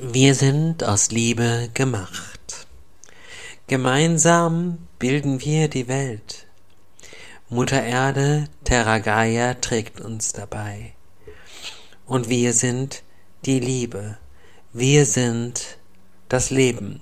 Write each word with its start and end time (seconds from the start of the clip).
Wir 0.00 0.36
sind 0.36 0.84
aus 0.84 1.10
Liebe 1.10 1.70
gemacht. 1.74 2.68
Gemeinsam 3.66 4.78
bilden 5.00 5.40
wir 5.40 5.66
die 5.66 5.88
Welt. 5.88 6.46
Mutter 7.48 7.82
Erde, 7.82 8.48
Terra 8.62 8.98
Gaia 8.98 9.54
trägt 9.54 10.00
uns 10.00 10.32
dabei. 10.32 10.92
Und 12.06 12.28
wir 12.28 12.52
sind 12.52 13.02
die 13.44 13.58
Liebe. 13.58 14.18
Wir 14.72 15.04
sind 15.04 15.78
das 16.28 16.50
Leben. 16.50 17.00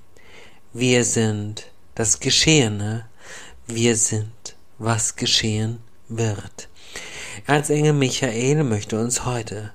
Wir 0.72 1.04
sind 1.04 1.66
das 1.94 2.18
Geschehene. 2.18 3.10
Wir 3.66 3.94
sind, 3.96 4.56
was 4.78 5.16
geschehen 5.16 5.80
wird. 6.08 6.70
Erzengel 7.46 7.92
Michael 7.92 8.64
möchte 8.64 8.98
uns 8.98 9.26
heute 9.26 9.74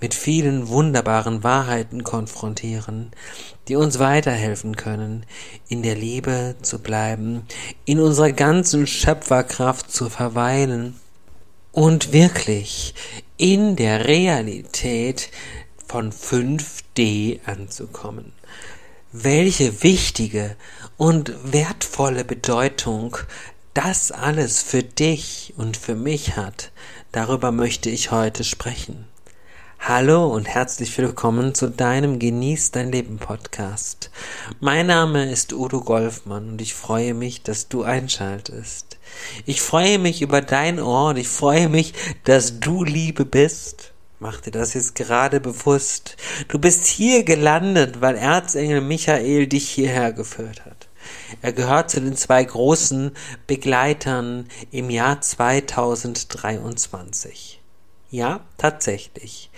mit 0.00 0.14
vielen 0.14 0.68
wunderbaren 0.68 1.42
Wahrheiten 1.44 2.04
konfrontieren, 2.04 3.12
die 3.68 3.76
uns 3.76 3.98
weiterhelfen 3.98 4.76
können, 4.76 5.26
in 5.68 5.82
der 5.82 5.94
Liebe 5.94 6.56
zu 6.62 6.78
bleiben, 6.78 7.42
in 7.84 8.00
unserer 8.00 8.32
ganzen 8.32 8.86
Schöpferkraft 8.86 9.90
zu 9.90 10.08
verweilen 10.08 10.98
und 11.72 12.12
wirklich 12.12 12.94
in 13.36 13.76
der 13.76 14.06
Realität 14.06 15.30
von 15.86 16.12
5D 16.12 17.40
anzukommen. 17.46 18.32
Welche 19.12 19.82
wichtige 19.82 20.56
und 20.96 21.34
wertvolle 21.42 22.24
Bedeutung 22.24 23.16
das 23.74 24.12
alles 24.12 24.62
für 24.62 24.82
dich 24.82 25.54
und 25.56 25.76
für 25.76 25.94
mich 25.94 26.36
hat, 26.36 26.70
darüber 27.12 27.52
möchte 27.52 27.90
ich 27.90 28.10
heute 28.10 28.44
sprechen. 28.44 29.09
Hallo 29.82 30.26
und 30.26 30.46
herzlich 30.46 30.98
willkommen 30.98 31.54
zu 31.54 31.70
deinem 31.70 32.18
Genieß 32.18 32.70
dein 32.70 32.92
Leben 32.92 33.16
Podcast. 33.16 34.10
Mein 34.60 34.88
Name 34.88 35.32
ist 35.32 35.54
Udo 35.54 35.80
Golfmann 35.80 36.50
und 36.50 36.60
ich 36.60 36.74
freue 36.74 37.14
mich, 37.14 37.42
dass 37.42 37.68
du 37.68 37.82
einschaltest. 37.82 38.98
Ich 39.46 39.62
freue 39.62 39.98
mich 39.98 40.20
über 40.20 40.42
dein 40.42 40.80
Ohr 40.80 41.08
und 41.08 41.16
ich 41.16 41.28
freue 41.28 41.70
mich, 41.70 41.94
dass 42.24 42.60
du 42.60 42.84
Liebe 42.84 43.24
bist. 43.24 43.94
Mach 44.18 44.42
dir 44.42 44.50
das 44.50 44.74
jetzt 44.74 44.96
gerade 44.96 45.40
bewusst. 45.40 46.18
Du 46.48 46.58
bist 46.58 46.84
hier 46.84 47.24
gelandet, 47.24 48.02
weil 48.02 48.16
Erzengel 48.16 48.82
Michael 48.82 49.46
dich 49.46 49.70
hierher 49.70 50.12
geführt 50.12 50.66
hat. 50.66 50.88
Er 51.40 51.54
gehört 51.54 51.90
zu 51.90 52.02
den 52.02 52.16
zwei 52.16 52.44
großen 52.44 53.12
Begleitern 53.46 54.44
im 54.70 54.90
Jahr 54.90 55.22
2023. 55.22 57.59
Ja, 58.10 58.40
tatsächlich. 58.58 59.50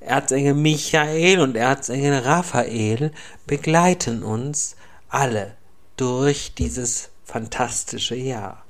Erzengel 0.00 0.54
Michael 0.54 1.40
und 1.40 1.56
Erzengel 1.56 2.18
Raphael 2.18 3.12
begleiten 3.46 4.22
uns 4.22 4.76
alle 5.08 5.56
durch 5.96 6.54
dieses 6.54 7.08
fantastische 7.24 8.14
Jahr. 8.14 8.64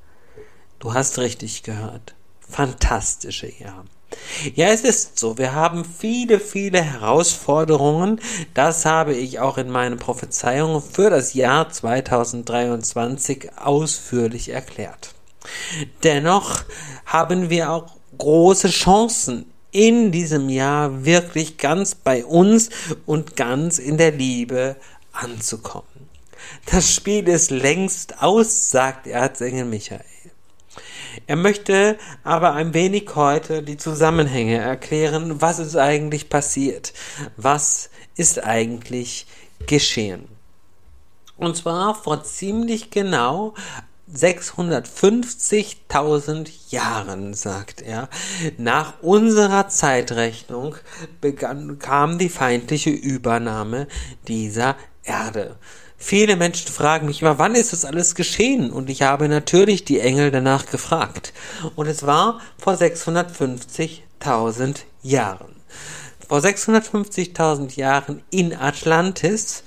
Du 0.78 0.94
hast 0.94 1.18
richtig 1.18 1.64
gehört. 1.64 2.14
Fantastische 2.48 3.50
Jahr. 3.58 3.84
Ja, 4.55 4.68
es 4.68 4.82
ist 4.82 5.18
so. 5.18 5.38
Wir 5.38 5.55
haben 5.55 5.84
viele, 5.84 6.38
viele 6.38 6.80
Herausforderungen. 6.80 8.20
Das 8.52 8.84
habe 8.84 9.14
ich 9.14 9.40
auch 9.40 9.58
in 9.58 9.70
meinen 9.70 9.98
Prophezeiungen 9.98 10.80
für 10.80 11.10
das 11.10 11.34
Jahr 11.34 11.70
2023 11.70 13.50
ausführlich 13.56 14.50
erklärt. 14.50 15.14
Dennoch 16.05 16.64
haben 17.06 17.50
wir 17.50 17.70
auch 17.70 17.96
große 18.18 18.68
Chancen 18.68 19.46
in 19.70 20.12
diesem 20.12 20.48
Jahr 20.48 21.04
wirklich 21.04 21.58
ganz 21.58 21.94
bei 21.94 22.24
uns 22.24 22.70
und 23.06 23.36
ganz 23.36 23.78
in 23.78 23.98
der 23.98 24.12
Liebe 24.12 24.76
anzukommen. 25.12 26.08
Das 26.66 26.94
Spiel 26.94 27.28
ist 27.28 27.50
längst 27.50 28.22
aus, 28.22 28.70
sagt 28.70 29.06
Erzengel 29.06 29.64
Michael. 29.64 30.04
Er 31.26 31.36
möchte 31.36 31.96
aber 32.22 32.55
ein 32.55 32.74
wenig 32.74 33.11
heute 33.14 33.62
die 33.62 33.77
Zusammenhänge 33.77 34.58
erklären, 34.58 35.40
was 35.40 35.58
ist 35.58 35.77
eigentlich 35.77 36.28
passiert, 36.28 36.92
was 37.36 37.90
ist 38.16 38.42
eigentlich 38.44 39.27
geschehen. 39.66 40.28
Und 41.36 41.56
zwar 41.56 41.94
vor 41.94 42.22
ziemlich 42.24 42.90
genau 42.90 43.55
650.000 44.14 46.48
Jahren, 46.70 47.35
sagt 47.35 47.83
er, 47.83 48.08
nach 48.58 48.95
unserer 49.02 49.69
Zeitrechnung 49.69 50.75
begann, 51.20 51.79
kam 51.79 52.19
die 52.19 52.29
feindliche 52.29 52.91
Übernahme 52.91 53.86
dieser 54.27 54.75
Erde. 55.02 55.57
Viele 55.97 56.36
Menschen 56.36 56.69
fragen 56.69 57.07
mich 57.07 57.23
immer, 57.23 57.39
wann 57.39 57.55
ist 57.55 57.73
das 57.73 57.86
alles 57.86 58.14
geschehen? 58.14 58.70
Und 58.70 58.91
ich 58.91 59.01
habe 59.02 59.29
natürlich 59.29 59.85
die 59.85 60.01
Engel 60.01 60.31
danach 60.31 60.67
gefragt. 60.67 61.33
Und 61.77 61.86
es 61.86 62.05
war 62.05 62.41
vor 62.58 62.75
650.000 62.75 64.81
Jahren. 65.02 65.55
Vor 66.29 66.41
650.000 66.41 67.77
Jahren 67.77 68.23
in 68.31 68.55
Atlantis 68.55 69.64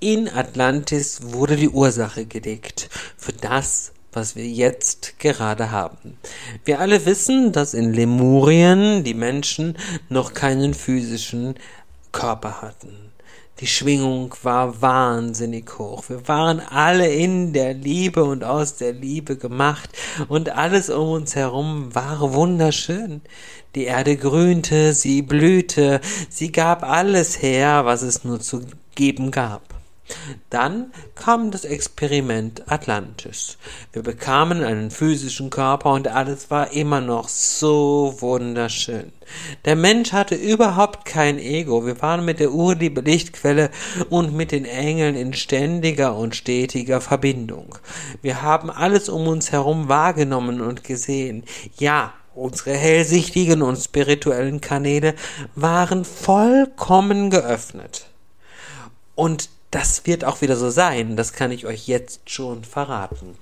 in 0.00 0.28
Atlantis 0.28 1.20
wurde 1.32 1.56
die 1.56 1.68
Ursache 1.68 2.26
gelegt 2.26 2.88
für 3.16 3.32
das, 3.32 3.92
was 4.12 4.36
wir 4.36 4.46
jetzt 4.46 5.18
gerade 5.18 5.70
haben. 5.70 6.18
Wir 6.64 6.80
alle 6.80 7.04
wissen, 7.04 7.52
dass 7.52 7.74
in 7.74 7.92
Lemurien 7.92 9.04
die 9.04 9.14
Menschen 9.14 9.76
noch 10.08 10.34
keinen 10.34 10.74
physischen 10.74 11.54
Körper 12.12 12.62
hatten. 12.62 13.08
Die 13.60 13.66
Schwingung 13.66 14.32
war 14.44 14.80
wahnsinnig 14.80 15.78
hoch. 15.80 16.04
Wir 16.08 16.28
waren 16.28 16.60
alle 16.60 17.12
in 17.12 17.52
der 17.52 17.74
Liebe 17.74 18.22
und 18.22 18.44
aus 18.44 18.76
der 18.76 18.92
Liebe 18.92 19.36
gemacht 19.36 19.90
und 20.28 20.50
alles 20.50 20.90
um 20.90 21.08
uns 21.08 21.34
herum 21.34 21.92
war 21.92 22.34
wunderschön. 22.34 23.20
Die 23.74 23.84
Erde 23.84 24.16
grünte, 24.16 24.94
sie 24.94 25.22
blühte, 25.22 26.00
sie 26.28 26.52
gab 26.52 26.84
alles 26.84 27.42
her, 27.42 27.84
was 27.84 28.02
es 28.02 28.22
nur 28.22 28.38
zu 28.40 28.62
geben 28.94 29.32
gab. 29.32 29.67
Dann 30.50 30.92
kam 31.14 31.50
das 31.50 31.64
Experiment 31.64 32.70
Atlantis. 32.70 33.58
Wir 33.92 34.02
bekamen 34.02 34.62
einen 34.62 34.90
physischen 34.90 35.50
Körper 35.50 35.92
und 35.92 36.08
alles 36.08 36.50
war 36.50 36.72
immer 36.72 37.00
noch 37.00 37.28
so 37.28 38.16
wunderschön. 38.18 39.12
Der 39.64 39.76
Mensch 39.76 40.12
hatte 40.12 40.34
überhaupt 40.34 41.04
kein 41.04 41.38
Ego. 41.38 41.84
Wir 41.84 42.00
waren 42.00 42.24
mit 42.24 42.40
der 42.40 42.52
Urliebe 42.52 43.02
Lichtquelle 43.02 43.70
und 44.08 44.34
mit 44.34 44.52
den 44.52 44.64
Engeln 44.64 45.14
in 45.14 45.34
ständiger 45.34 46.16
und 46.16 46.34
stetiger 46.34 47.00
Verbindung. 47.00 47.76
Wir 48.22 48.42
haben 48.42 48.70
alles 48.70 49.08
um 49.08 49.26
uns 49.26 49.52
herum 49.52 49.88
wahrgenommen 49.88 50.60
und 50.60 50.84
gesehen. 50.84 51.44
Ja, 51.78 52.14
unsere 52.34 52.72
hellsichtigen 52.72 53.62
und 53.62 53.76
spirituellen 53.76 54.60
Kanäle 54.60 55.14
waren 55.54 56.04
vollkommen 56.04 57.30
geöffnet. 57.30 58.06
Und 59.14 59.50
das 59.70 60.06
wird 60.06 60.24
auch 60.24 60.40
wieder 60.40 60.56
so 60.56 60.70
sein, 60.70 61.16
das 61.16 61.32
kann 61.32 61.50
ich 61.50 61.66
euch 61.66 61.86
jetzt 61.88 62.30
schon 62.30 62.64
verraten. 62.64 63.36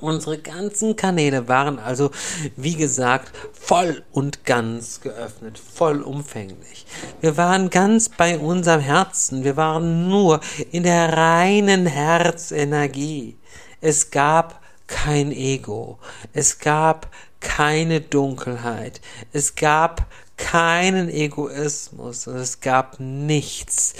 Unsere 0.00 0.38
ganzen 0.38 0.96
Kanäle 0.96 1.48
waren 1.48 1.78
also, 1.78 2.10
wie 2.56 2.74
gesagt, 2.74 3.32
voll 3.52 4.02
und 4.10 4.44
ganz 4.44 5.00
geöffnet, 5.00 5.58
vollumfänglich. 5.58 6.86
Wir 7.20 7.36
waren 7.36 7.68
ganz 7.68 8.08
bei 8.08 8.38
unserem 8.38 8.80
Herzen, 8.80 9.44
wir 9.44 9.56
waren 9.56 10.08
nur 10.08 10.40
in 10.70 10.84
der 10.84 11.12
reinen 11.12 11.86
Herzenergie. 11.86 13.36
Es 13.80 14.10
gab 14.10 14.60
kein 14.86 15.30
Ego, 15.30 15.98
es 16.32 16.58
gab 16.58 17.08
keine 17.40 18.00
Dunkelheit, 18.00 19.00
es 19.32 19.54
gab 19.54 20.06
keinen 20.42 21.08
Egoismus 21.08 22.26
und 22.26 22.36
es 22.36 22.60
gab 22.60 22.98
nichts 22.98 23.94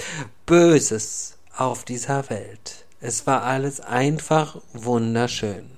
Böses 0.45 1.37
auf 1.55 1.85
dieser 1.85 2.29
Welt. 2.29 2.85
Es 2.99 3.25
war 3.25 3.43
alles 3.43 3.79
einfach 3.79 4.57
wunderschön. 4.73 5.71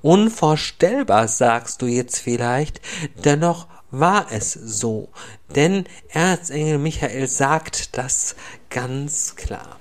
Unvorstellbar, 0.00 1.28
sagst 1.28 1.82
du 1.82 1.86
jetzt 1.86 2.18
vielleicht, 2.18 2.80
dennoch 3.24 3.66
war 3.90 4.26
es 4.32 4.52
so, 4.52 5.10
denn 5.54 5.84
Erzengel 6.08 6.78
Michael 6.78 7.28
sagt 7.28 7.96
das 7.98 8.36
ganz 8.70 9.36
klar. 9.36 9.78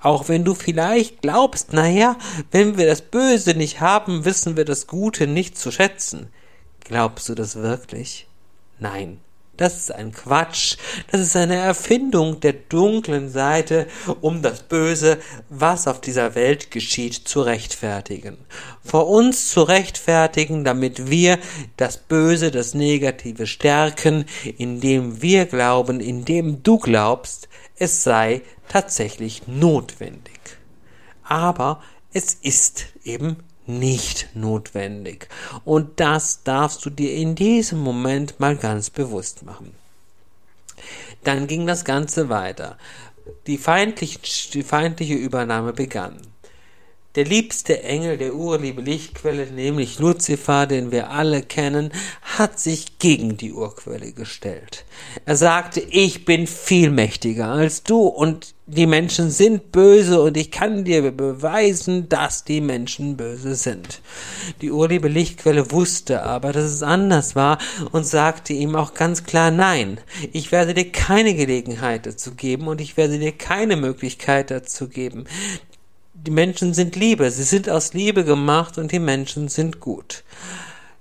Auch 0.00 0.28
wenn 0.28 0.44
du 0.44 0.54
vielleicht 0.54 1.20
glaubst, 1.20 1.74
naja, 1.74 2.16
wenn 2.50 2.78
wir 2.78 2.86
das 2.86 3.02
Böse 3.02 3.54
nicht 3.54 3.80
haben, 3.80 4.24
wissen 4.24 4.56
wir 4.56 4.64
das 4.64 4.86
Gute 4.86 5.26
nicht 5.26 5.58
zu 5.58 5.70
schätzen. 5.70 6.28
Glaubst 6.80 7.28
du 7.28 7.34
das 7.34 7.56
wirklich? 7.56 8.26
Nein, 8.78 9.20
das 9.56 9.76
ist 9.76 9.94
ein 9.94 10.12
Quatsch. 10.12 10.76
Das 11.10 11.20
ist 11.20 11.36
eine 11.36 11.56
Erfindung 11.56 12.40
der 12.40 12.54
dunklen 12.54 13.30
Seite, 13.30 13.86
um 14.20 14.42
das 14.42 14.62
Böse, 14.62 15.18
was 15.48 15.86
auf 15.86 16.00
dieser 16.00 16.34
Welt 16.34 16.70
geschieht, 16.70 17.14
zu 17.14 17.42
rechtfertigen. 17.42 18.36
Vor 18.84 19.08
uns 19.08 19.50
zu 19.50 19.62
rechtfertigen, 19.62 20.64
damit 20.64 21.10
wir 21.10 21.38
das 21.76 21.98
Böse, 21.98 22.50
das 22.50 22.74
Negative 22.74 23.46
stärken, 23.46 24.24
indem 24.58 25.22
wir 25.22 25.46
glauben, 25.46 26.00
indem 26.00 26.62
du 26.62 26.78
glaubst, 26.78 27.48
es 27.76 28.02
sei 28.02 28.42
tatsächlich 28.68 29.46
notwendig. 29.46 30.40
Aber 31.22 31.82
es 32.12 32.34
ist 32.34 32.86
eben 33.04 33.36
nicht 33.66 34.28
notwendig. 34.34 35.28
Und 35.64 36.00
das 36.00 36.42
darfst 36.42 36.84
du 36.84 36.90
dir 36.90 37.14
in 37.14 37.34
diesem 37.34 37.78
Moment 37.78 38.38
mal 38.40 38.56
ganz 38.56 38.90
bewusst 38.90 39.44
machen. 39.44 39.74
Dann 41.22 41.46
ging 41.46 41.66
das 41.66 41.84
Ganze 41.84 42.28
weiter. 42.28 42.76
Die, 43.46 43.58
feindliche, 43.58 44.18
die 44.52 44.62
feindliche 44.62 45.14
Übernahme 45.14 45.72
begann. 45.72 46.20
Der 47.14 47.24
liebste 47.24 47.82
Engel 47.84 48.18
der 48.18 48.34
urliebe 48.34 48.82
Lichtquelle, 48.82 49.46
nämlich 49.46 50.00
Luzifer, 50.00 50.66
den 50.66 50.90
wir 50.90 51.10
alle 51.10 51.42
kennen, 51.42 51.92
hat 52.22 52.58
sich 52.58 52.98
gegen 52.98 53.36
die 53.36 53.52
Urquelle 53.52 54.12
gestellt. 54.12 54.84
Er 55.24 55.36
sagte, 55.36 55.80
ich 55.80 56.24
bin 56.24 56.48
viel 56.48 56.90
mächtiger 56.90 57.46
als 57.50 57.84
du 57.84 58.00
und 58.00 58.53
die 58.66 58.86
Menschen 58.86 59.30
sind 59.30 59.72
böse 59.72 60.22
und 60.22 60.36
ich 60.36 60.50
kann 60.50 60.84
dir 60.84 61.10
beweisen, 61.10 62.08
dass 62.08 62.44
die 62.44 62.62
Menschen 62.62 63.16
böse 63.16 63.54
sind. 63.54 64.00
Die 64.62 64.70
urliebe 64.70 65.08
Lichtquelle 65.08 65.70
wusste 65.70 66.22
aber, 66.22 66.52
dass 66.52 66.64
es 66.64 66.82
anders 66.82 67.36
war 67.36 67.58
und 67.92 68.06
sagte 68.06 68.54
ihm 68.54 68.74
auch 68.74 68.94
ganz 68.94 69.24
klar 69.24 69.50
nein. 69.50 69.98
Ich 70.32 70.50
werde 70.50 70.72
dir 70.72 70.90
keine 70.90 71.34
Gelegenheit 71.34 72.06
dazu 72.06 72.34
geben 72.34 72.68
und 72.68 72.80
ich 72.80 72.96
werde 72.96 73.18
dir 73.18 73.32
keine 73.32 73.76
Möglichkeit 73.76 74.50
dazu 74.50 74.88
geben 74.88 75.26
die 76.26 76.30
Menschen 76.30 76.72
sind 76.72 76.96
Liebe, 76.96 77.30
sie 77.30 77.42
sind 77.42 77.68
aus 77.68 77.92
Liebe 77.92 78.24
gemacht 78.24 78.78
und 78.78 78.92
die 78.92 78.98
Menschen 78.98 79.48
sind 79.48 79.80
gut. 79.80 80.24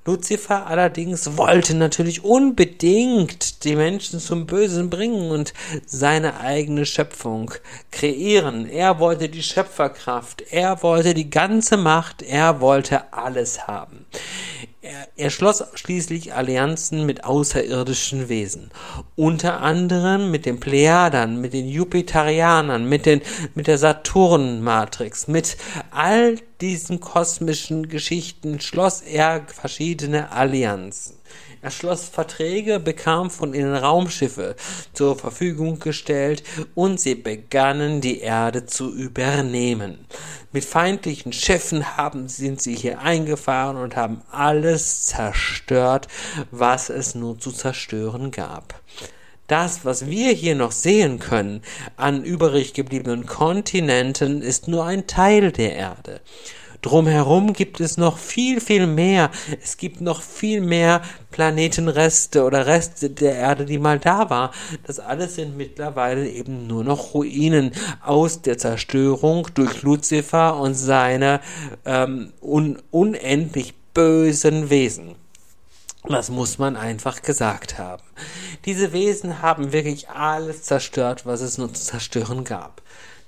Luzifer 0.05 0.67
allerdings 0.67 1.37
wollte 1.37 1.75
natürlich 1.75 2.25
unbedingt 2.25 3.63
die 3.63 3.75
Menschen 3.75 4.19
zum 4.19 4.45
Bösen 4.45 4.89
bringen 4.89 5.31
und 5.31 5.53
seine 5.85 6.41
eigene 6.41 6.85
Schöpfung 6.85 7.53
kreieren. 7.89 8.69
Er 8.69 8.99
wollte 8.99 9.29
die 9.29 9.43
Schöpferkraft, 9.43 10.43
er 10.51 10.83
wollte 10.83 11.13
die 11.13 11.29
ganze 11.29 11.77
Macht, 11.77 12.21
er 12.21 12.59
wollte 12.59 13.13
alles 13.13 13.67
haben. 13.67 14.05
Er, 14.83 15.07
er 15.15 15.29
schloss 15.29 15.63
schließlich 15.75 16.33
Allianzen 16.33 17.05
mit 17.05 17.23
außerirdischen 17.23 18.27
Wesen, 18.27 18.69
unter 19.15 19.61
anderem 19.61 20.29
mit 20.29 20.45
den 20.45 20.59
Plejadern, 20.59 21.39
mit 21.39 21.53
den 21.53 21.69
Jupiterianern, 21.69 22.83
mit 22.89 23.05
den 23.05 23.21
mit 23.55 23.67
der 23.67 23.77
Saturn-Matrix, 23.77 25.29
mit 25.29 25.55
all 25.91 26.35
diesen 26.59 26.99
kosmischen 26.99 27.87
Geschichten 27.87 28.59
schloss 28.59 28.99
er 28.99 29.45
verschiedene 29.47 30.33
Allianzen. 30.33 31.15
Er 31.61 31.71
schloss 31.71 32.09
Verträge, 32.09 32.79
bekam 32.79 33.29
von 33.29 33.53
ihnen 33.53 33.73
Raumschiffe 33.73 34.55
zur 34.91 35.17
Verfügung 35.17 35.79
gestellt 35.79 36.43
und 36.75 36.99
sie 36.99 37.15
begannen 37.15 38.01
die 38.01 38.19
Erde 38.19 38.65
zu 38.65 38.93
übernehmen. 38.93 40.05
Mit 40.51 40.65
feindlichen 40.65 41.31
Schiffen 41.31 41.97
haben, 41.97 42.27
sind 42.27 42.61
sie 42.61 42.75
hier 42.75 42.99
eingefahren 42.99 43.77
und 43.77 43.95
haben 43.95 44.21
alles 44.29 45.05
zerstört, 45.05 46.07
was 46.51 46.89
es 46.89 47.15
nur 47.15 47.39
zu 47.39 47.51
zerstören 47.51 48.31
gab. 48.31 48.81
Das, 49.47 49.83
was 49.83 50.07
wir 50.07 50.31
hier 50.31 50.55
noch 50.55 50.71
sehen 50.71 51.19
können 51.19 51.61
an 51.97 52.23
übrig 52.23 52.73
gebliebenen 52.73 53.25
Kontinenten, 53.25 54.41
ist 54.41 54.67
nur 54.67 54.85
ein 54.85 55.07
Teil 55.07 55.51
der 55.51 55.75
Erde. 55.75 56.21
Drumherum 56.83 57.53
gibt 57.53 57.79
es 57.79 57.97
noch 57.97 58.17
viel, 58.17 58.59
viel 58.59 58.87
mehr. 58.87 59.31
Es 59.63 59.77
gibt 59.77 60.01
noch 60.01 60.21
viel 60.21 60.59
mehr 60.61 61.01
Planetenreste 61.31 62.43
oder 62.43 62.67
Reste 62.67 63.09
der 63.09 63.35
Erde, 63.35 63.65
die 63.65 63.79
mal 63.79 63.99
da 63.99 64.29
war. 64.29 64.51
Das 64.85 64.99
alles 64.99 65.35
sind 65.35 65.57
mittlerweile 65.57 66.29
eben 66.29 66.67
nur 66.67 66.83
noch 66.83 67.13
Ruinen 67.13 67.71
aus 68.05 68.41
der 68.41 68.57
Zerstörung 68.57 69.47
durch 69.53 69.81
Luzifer 69.81 70.59
und 70.59 70.75
seine 70.75 71.39
ähm, 71.85 72.33
un 72.41 72.81
unendlich 72.91 73.73
bösen 73.93 74.69
Wesen. 74.69 75.15
Das 76.05 76.29
muss 76.29 76.57
man 76.57 76.75
einfach 76.75 77.21
gesagt 77.21 77.79
haben. 77.79 78.03
Diese 78.65 78.91
Wesen 78.91 79.41
haben 79.41 79.71
wirklich 79.71 80.09
alles 80.09 80.63
zerstört, 80.63 81.25
was 81.25 81.39
es 81.39 81.57
nur 81.57 81.73
zu 81.73 81.81
zerstören 81.81 82.43
gab. 82.43 82.81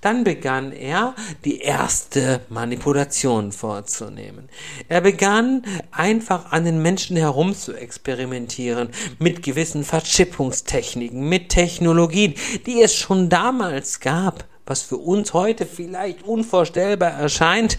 Dann 0.06 0.24
begann 0.24 0.72
er, 0.72 1.16
die 1.46 1.62
erste 1.62 2.42
Manipulation 2.50 3.52
vorzunehmen. 3.52 4.50
Er 4.88 5.02
begann 5.02 5.64
einfach 5.90 6.52
an 6.52 6.64
den 6.64 6.80
Menschen 6.80 7.18
herum 7.18 7.56
zu 7.56 7.74
experimentieren 7.74 8.90
mit 9.18 9.42
gewissen 9.42 9.84
Verschippungstechniken, 9.84 11.28
mit 11.28 11.50
Technologien, 11.50 12.36
die 12.68 12.84
es 12.84 12.94
schon 12.94 13.30
damals 13.30 14.00
gab 14.00 14.46
was 14.68 14.82
für 14.82 14.98
uns 14.98 15.34
heute 15.34 15.68
vielleicht 15.68 16.24
unvorstellbar 16.24 17.12
erscheint 17.12 17.78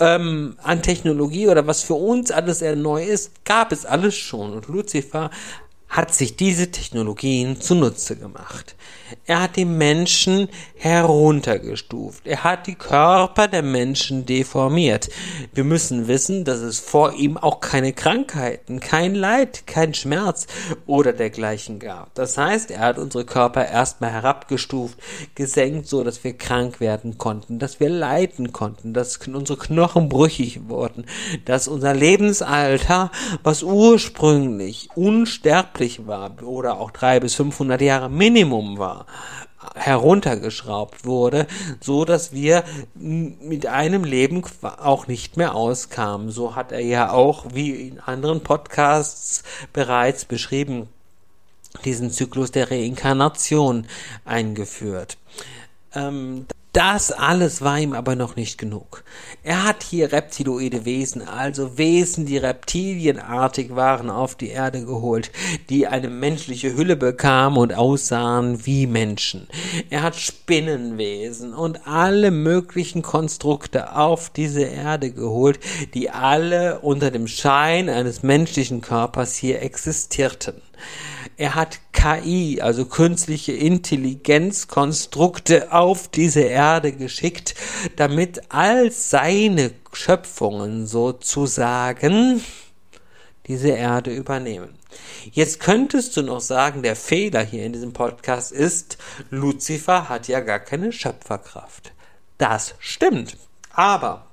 ähm, 0.00 0.56
an 0.62 0.82
Technologie 0.82 1.46
oder 1.46 1.68
was 1.68 1.82
für 1.82 1.94
uns 1.94 2.32
alles 2.32 2.58
sehr 2.58 2.74
neu 2.74 3.04
ist, 3.04 3.44
gab 3.44 3.70
es 3.70 3.86
alles 3.86 4.16
schon. 4.16 4.52
Und 4.52 4.66
Lucifer 4.66 5.30
hat 5.94 6.12
sich 6.12 6.36
diese 6.36 6.72
Technologien 6.72 7.60
zunutze 7.60 8.16
gemacht. 8.16 8.74
Er 9.26 9.42
hat 9.42 9.56
die 9.56 9.64
Menschen 9.64 10.48
heruntergestuft. 10.76 12.26
Er 12.26 12.42
hat 12.42 12.66
die 12.66 12.74
Körper 12.74 13.46
der 13.46 13.62
Menschen 13.62 14.26
deformiert. 14.26 15.08
Wir 15.52 15.62
müssen 15.62 16.08
wissen, 16.08 16.44
dass 16.44 16.58
es 16.58 16.80
vor 16.80 17.14
ihm 17.14 17.36
auch 17.36 17.60
keine 17.60 17.92
Krankheiten, 17.92 18.80
kein 18.80 19.14
Leid, 19.14 19.66
kein 19.66 19.94
Schmerz 19.94 20.48
oder 20.86 21.12
dergleichen 21.12 21.78
gab. 21.78 22.12
Das 22.14 22.36
heißt, 22.36 22.72
er 22.72 22.80
hat 22.80 22.98
unsere 22.98 23.24
Körper 23.24 23.66
erstmal 23.66 24.10
herabgestuft, 24.10 24.98
gesenkt, 25.36 25.86
so 25.86 26.02
dass 26.02 26.24
wir 26.24 26.36
krank 26.36 26.80
werden 26.80 27.16
konnten, 27.18 27.58
dass 27.60 27.78
wir 27.78 27.88
leiden 27.88 28.52
konnten, 28.52 28.94
dass 28.94 29.18
unsere 29.28 29.58
Knochen 29.58 30.08
brüchig 30.08 30.68
wurden, 30.68 31.06
dass 31.44 31.68
unser 31.68 31.94
Lebensalter, 31.94 33.12
was 33.42 33.62
ursprünglich 33.62 34.88
unsterblich 34.96 35.83
möglich 35.84 36.06
war 36.06 36.42
oder 36.42 36.80
auch 36.80 36.90
drei 36.90 37.20
bis 37.20 37.34
500 37.34 37.80
Jahre 37.80 38.08
Minimum 38.08 38.78
war, 38.78 39.06
heruntergeschraubt 39.74 41.04
wurde, 41.04 41.46
so 41.80 42.04
dass 42.04 42.32
wir 42.32 42.64
mit 42.94 43.66
einem 43.66 44.04
Leben 44.04 44.42
auch 44.62 45.06
nicht 45.06 45.36
mehr 45.36 45.54
auskamen. 45.54 46.30
So 46.30 46.54
hat 46.54 46.72
er 46.72 46.80
ja 46.80 47.10
auch, 47.10 47.46
wie 47.52 47.88
in 47.88 48.00
anderen 48.00 48.40
Podcasts 48.42 49.42
bereits 49.72 50.24
beschrieben, 50.24 50.88
diesen 51.84 52.10
Zyklus 52.10 52.50
der 52.50 52.70
Reinkarnation 52.70 53.86
eingeführt. 54.24 55.18
Ähm, 55.94 56.46
das 56.74 57.12
alles 57.12 57.62
war 57.62 57.78
ihm 57.78 57.92
aber 57.92 58.16
noch 58.16 58.34
nicht 58.34 58.58
genug. 58.58 59.04
Er 59.44 59.64
hat 59.64 59.84
hier 59.84 60.10
reptiloide 60.10 60.84
Wesen, 60.84 61.22
also 61.22 61.78
Wesen, 61.78 62.26
die 62.26 62.36
reptilienartig 62.36 63.76
waren, 63.76 64.10
auf 64.10 64.34
die 64.34 64.48
Erde 64.48 64.84
geholt, 64.84 65.30
die 65.70 65.86
eine 65.86 66.08
menschliche 66.08 66.76
Hülle 66.76 66.96
bekamen 66.96 67.58
und 67.58 67.74
aussahen 67.74 68.66
wie 68.66 68.88
Menschen. 68.88 69.46
Er 69.88 70.02
hat 70.02 70.16
Spinnenwesen 70.16 71.54
und 71.54 71.86
alle 71.86 72.32
möglichen 72.32 73.02
Konstrukte 73.02 73.94
auf 73.94 74.30
diese 74.30 74.64
Erde 74.64 75.12
geholt, 75.12 75.60
die 75.94 76.10
alle 76.10 76.80
unter 76.80 77.12
dem 77.12 77.28
Schein 77.28 77.88
eines 77.88 78.24
menschlichen 78.24 78.80
Körpers 78.80 79.36
hier 79.36 79.62
existierten. 79.62 80.60
Er 81.36 81.54
hat 81.54 81.78
KI, 82.04 82.60
also 82.60 82.84
künstliche 82.84 83.52
Intelligenzkonstrukte 83.52 85.72
auf 85.72 86.08
diese 86.08 86.42
Erde 86.42 86.92
geschickt, 86.92 87.54
damit 87.96 88.42
all 88.50 88.92
seine 88.92 89.70
Schöpfungen 89.90 90.86
sozusagen 90.86 92.44
diese 93.46 93.70
Erde 93.70 94.14
übernehmen. 94.14 94.74
Jetzt 95.32 95.60
könntest 95.60 96.14
du 96.18 96.22
noch 96.22 96.40
sagen, 96.40 96.82
der 96.82 96.94
Fehler 96.94 97.42
hier 97.42 97.64
in 97.64 97.72
diesem 97.72 97.94
Podcast 97.94 98.52
ist, 98.52 98.98
Lucifer 99.30 100.10
hat 100.10 100.28
ja 100.28 100.40
gar 100.40 100.60
keine 100.60 100.92
Schöpferkraft. 100.92 101.94
Das 102.36 102.74
stimmt. 102.80 103.38
Aber 103.72 104.26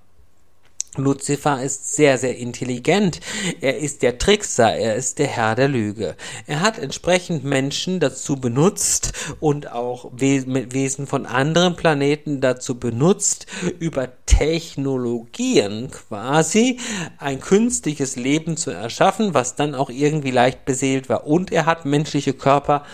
Lucifer 0.98 1.64
ist 1.64 1.96
sehr, 1.96 2.18
sehr 2.18 2.38
intelligent. 2.38 3.22
Er 3.62 3.78
ist 3.78 4.02
der 4.02 4.18
Trickser, 4.18 4.76
er 4.76 4.96
ist 4.96 5.20
der 5.20 5.28
Herr 5.28 5.56
der 5.56 5.70
Lüge. 5.70 6.18
Er 6.48 6.60
hat 6.60 6.78
entsprechend 6.78 7.46
Menschen 7.46 8.02
dazu 8.02 8.36
benutzt 8.36 9.14
und 9.40 9.72
auch 9.72 10.12
Wesen 10.14 11.08
von 11.08 11.26
anderen 11.26 11.78
Planeten 11.78 12.42
dazu 12.42 12.78
benutzt, 12.78 13.46
über 13.80 14.10
Technologien 14.26 15.92
quasi 15.92 16.78
ein 17.18 17.40
künstliches 17.40 18.18
Leben 18.18 18.58
zu 18.58 18.72
erschaffen, 18.72 19.34
was 19.34 19.56
dann 19.56 19.76
auch 19.76 19.90
irgendwie 19.90 20.32
leicht 20.32 20.66
beseelt 20.66 21.08
war. 21.08 21.26
Und 21.26 21.54
er 21.54 21.66
hat 21.66 21.86
menschliche 21.86 22.34
Körper 22.34 22.86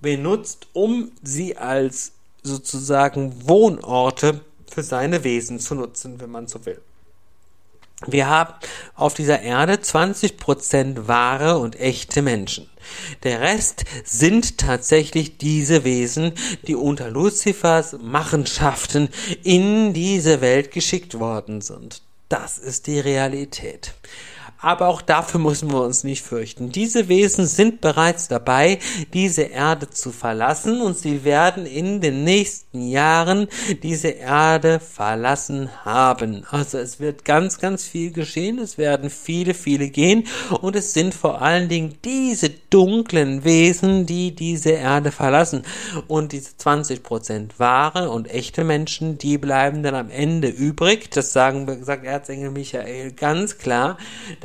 benutzt, 0.00 0.66
um 0.72 1.12
sie 1.22 1.56
als 1.56 2.12
sozusagen 2.42 3.48
Wohnorte 3.48 4.40
für 4.68 4.82
seine 4.82 5.22
Wesen 5.22 5.60
zu 5.60 5.76
nutzen, 5.76 6.20
wenn 6.20 6.30
man 6.30 6.48
so 6.48 6.66
will. 6.66 6.80
Wir 8.06 8.28
haben 8.28 8.54
auf 8.94 9.14
dieser 9.14 9.42
Erde 9.42 9.74
20% 9.74 11.08
wahre 11.08 11.58
und 11.58 11.78
echte 11.80 12.22
Menschen. 12.22 12.70
Der 13.24 13.40
Rest 13.40 13.84
sind 14.04 14.58
tatsächlich 14.58 15.36
diese 15.36 15.84
Wesen, 15.84 16.32
die 16.66 16.76
unter 16.76 17.10
Luzifers 17.10 17.96
Machenschaften 18.00 19.08
in 19.42 19.92
diese 19.92 20.40
Welt 20.40 20.70
geschickt 20.70 21.18
worden 21.18 21.60
sind. 21.60 22.02
Das 22.28 22.58
ist 22.58 22.86
die 22.86 23.00
Realität 23.00 23.94
aber 24.60 24.88
auch 24.88 25.02
dafür 25.02 25.40
müssen 25.40 25.70
wir 25.70 25.82
uns 25.82 26.04
nicht 26.04 26.22
fürchten. 26.22 26.70
Diese 26.70 27.08
Wesen 27.08 27.46
sind 27.46 27.80
bereits 27.80 28.28
dabei, 28.28 28.78
diese 29.12 29.42
Erde 29.42 29.88
zu 29.88 30.10
verlassen 30.10 30.80
und 30.80 30.98
sie 30.98 31.24
werden 31.24 31.64
in 31.66 32.00
den 32.00 32.24
nächsten 32.24 32.88
Jahren 32.88 33.48
diese 33.82 34.08
Erde 34.08 34.80
verlassen 34.80 35.70
haben. 35.84 36.44
Also 36.50 36.78
es 36.78 36.98
wird 36.98 37.24
ganz, 37.24 37.58
ganz 37.58 37.84
viel 37.84 38.12
geschehen, 38.12 38.58
es 38.58 38.78
werden 38.78 39.10
viele, 39.10 39.54
viele 39.54 39.88
gehen 39.90 40.26
und 40.60 40.74
es 40.74 40.92
sind 40.92 41.14
vor 41.14 41.40
allen 41.40 41.68
Dingen 41.68 41.98
diese 42.04 42.50
dunklen 42.50 43.44
Wesen, 43.44 44.06
die 44.06 44.34
diese 44.34 44.70
Erde 44.70 45.12
verlassen 45.12 45.62
und 46.08 46.32
diese 46.32 46.56
20 46.56 47.02
Prozent 47.02 47.58
wahre 47.58 48.10
und 48.10 48.28
echte 48.30 48.64
Menschen, 48.64 49.18
die 49.18 49.38
bleiben 49.38 49.82
dann 49.82 49.94
am 49.94 50.10
Ende 50.10 50.48
übrig. 50.48 51.10
Das 51.10 51.32
sagen, 51.32 51.84
sagt 51.84 52.04
Erzengel 52.04 52.50
Michael 52.50 53.12
ganz 53.12 53.58
klar 53.58 53.98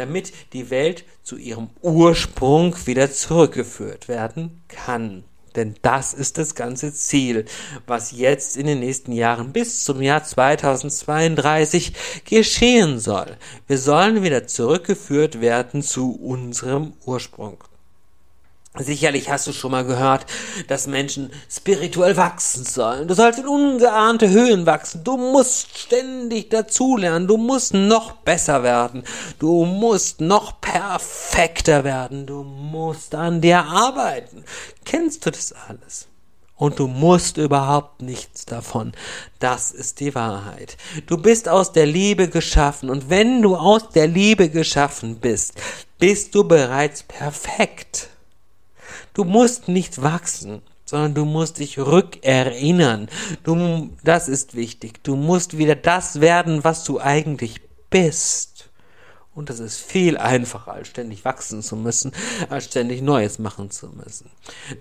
damit 0.03 0.33
die 0.51 0.69
Welt 0.69 1.05
zu 1.23 1.37
ihrem 1.37 1.69
Ursprung 1.81 2.75
wieder 2.85 3.09
zurückgeführt 3.11 4.09
werden 4.09 4.61
kann. 4.67 5.23
Denn 5.55 5.75
das 5.81 6.13
ist 6.13 6.37
das 6.37 6.55
ganze 6.55 6.93
Ziel, 6.93 7.45
was 7.87 8.11
jetzt 8.11 8.57
in 8.57 8.65
den 8.65 8.79
nächsten 8.79 9.13
Jahren 9.13 9.53
bis 9.53 9.83
zum 9.83 10.01
Jahr 10.01 10.23
2032 10.23 11.93
geschehen 12.25 12.99
soll. 12.99 13.37
Wir 13.67 13.77
sollen 13.77 14.23
wieder 14.23 14.47
zurückgeführt 14.47 15.41
werden 15.41 15.81
zu 15.81 16.15
unserem 16.15 16.93
Ursprung. 17.05 17.63
Sicherlich 18.79 19.29
hast 19.29 19.45
du 19.45 19.53
schon 19.53 19.69
mal 19.69 19.85
gehört, 19.85 20.25
dass 20.67 20.87
Menschen 20.87 21.29
spirituell 21.47 22.17
wachsen 22.17 22.65
sollen. 22.65 23.07
Du 23.07 23.13
sollst 23.13 23.37
in 23.37 23.47
ungeahnte 23.47 24.29
Höhen 24.29 24.65
wachsen. 24.65 25.03
Du 25.03 25.15
musst 25.15 25.77
ständig 25.77 26.49
dazulernen. 26.49 27.27
Du 27.27 27.37
musst 27.37 27.75
noch 27.75 28.13
besser 28.13 28.63
werden. 28.63 29.03
Du 29.37 29.65
musst 29.65 30.21
noch 30.21 30.59
perfekter 30.59 31.83
werden. 31.83 32.25
Du 32.25 32.41
musst 32.41 33.13
an 33.13 33.41
dir 33.41 33.63
arbeiten. 33.63 34.43
Kennst 34.85 35.27
du 35.27 35.29
das 35.29 35.53
alles? 35.53 36.07
Und 36.55 36.79
du 36.79 36.87
musst 36.87 37.37
überhaupt 37.37 38.01
nichts 38.01 38.45
davon. 38.45 38.93
Das 39.37 39.71
ist 39.71 39.99
die 39.99 40.15
Wahrheit. 40.15 40.77
Du 41.05 41.19
bist 41.19 41.47
aus 41.47 41.73
der 41.73 41.85
Liebe 41.85 42.27
geschaffen. 42.27 42.89
Und 42.89 43.11
wenn 43.11 43.43
du 43.43 43.55
aus 43.55 43.89
der 43.89 44.07
Liebe 44.07 44.49
geschaffen 44.49 45.19
bist, 45.19 45.53
bist 45.99 46.33
du 46.33 46.43
bereits 46.43 47.03
perfekt. 47.03 48.09
Du 49.13 49.23
musst 49.23 49.67
nicht 49.67 50.01
wachsen, 50.01 50.61
sondern 50.85 51.13
du 51.13 51.25
musst 51.25 51.59
dich 51.59 51.79
rückerinnern. 51.79 53.09
Du, 53.43 53.89
das 54.03 54.27
ist 54.27 54.55
wichtig. 54.55 55.03
Du 55.03 55.15
musst 55.15 55.57
wieder 55.57 55.75
das 55.75 56.21
werden, 56.21 56.63
was 56.63 56.83
du 56.83 56.99
eigentlich 56.99 57.61
bist. 57.89 58.69
Und 59.35 59.49
das 59.49 59.59
ist 59.59 59.77
viel 59.77 60.17
einfacher, 60.17 60.73
als 60.73 60.89
ständig 60.89 61.25
wachsen 61.25 61.63
zu 61.63 61.75
müssen, 61.75 62.11
als 62.49 62.65
ständig 62.65 63.01
Neues 63.01 63.39
machen 63.39 63.71
zu 63.71 63.87
müssen. 63.87 64.29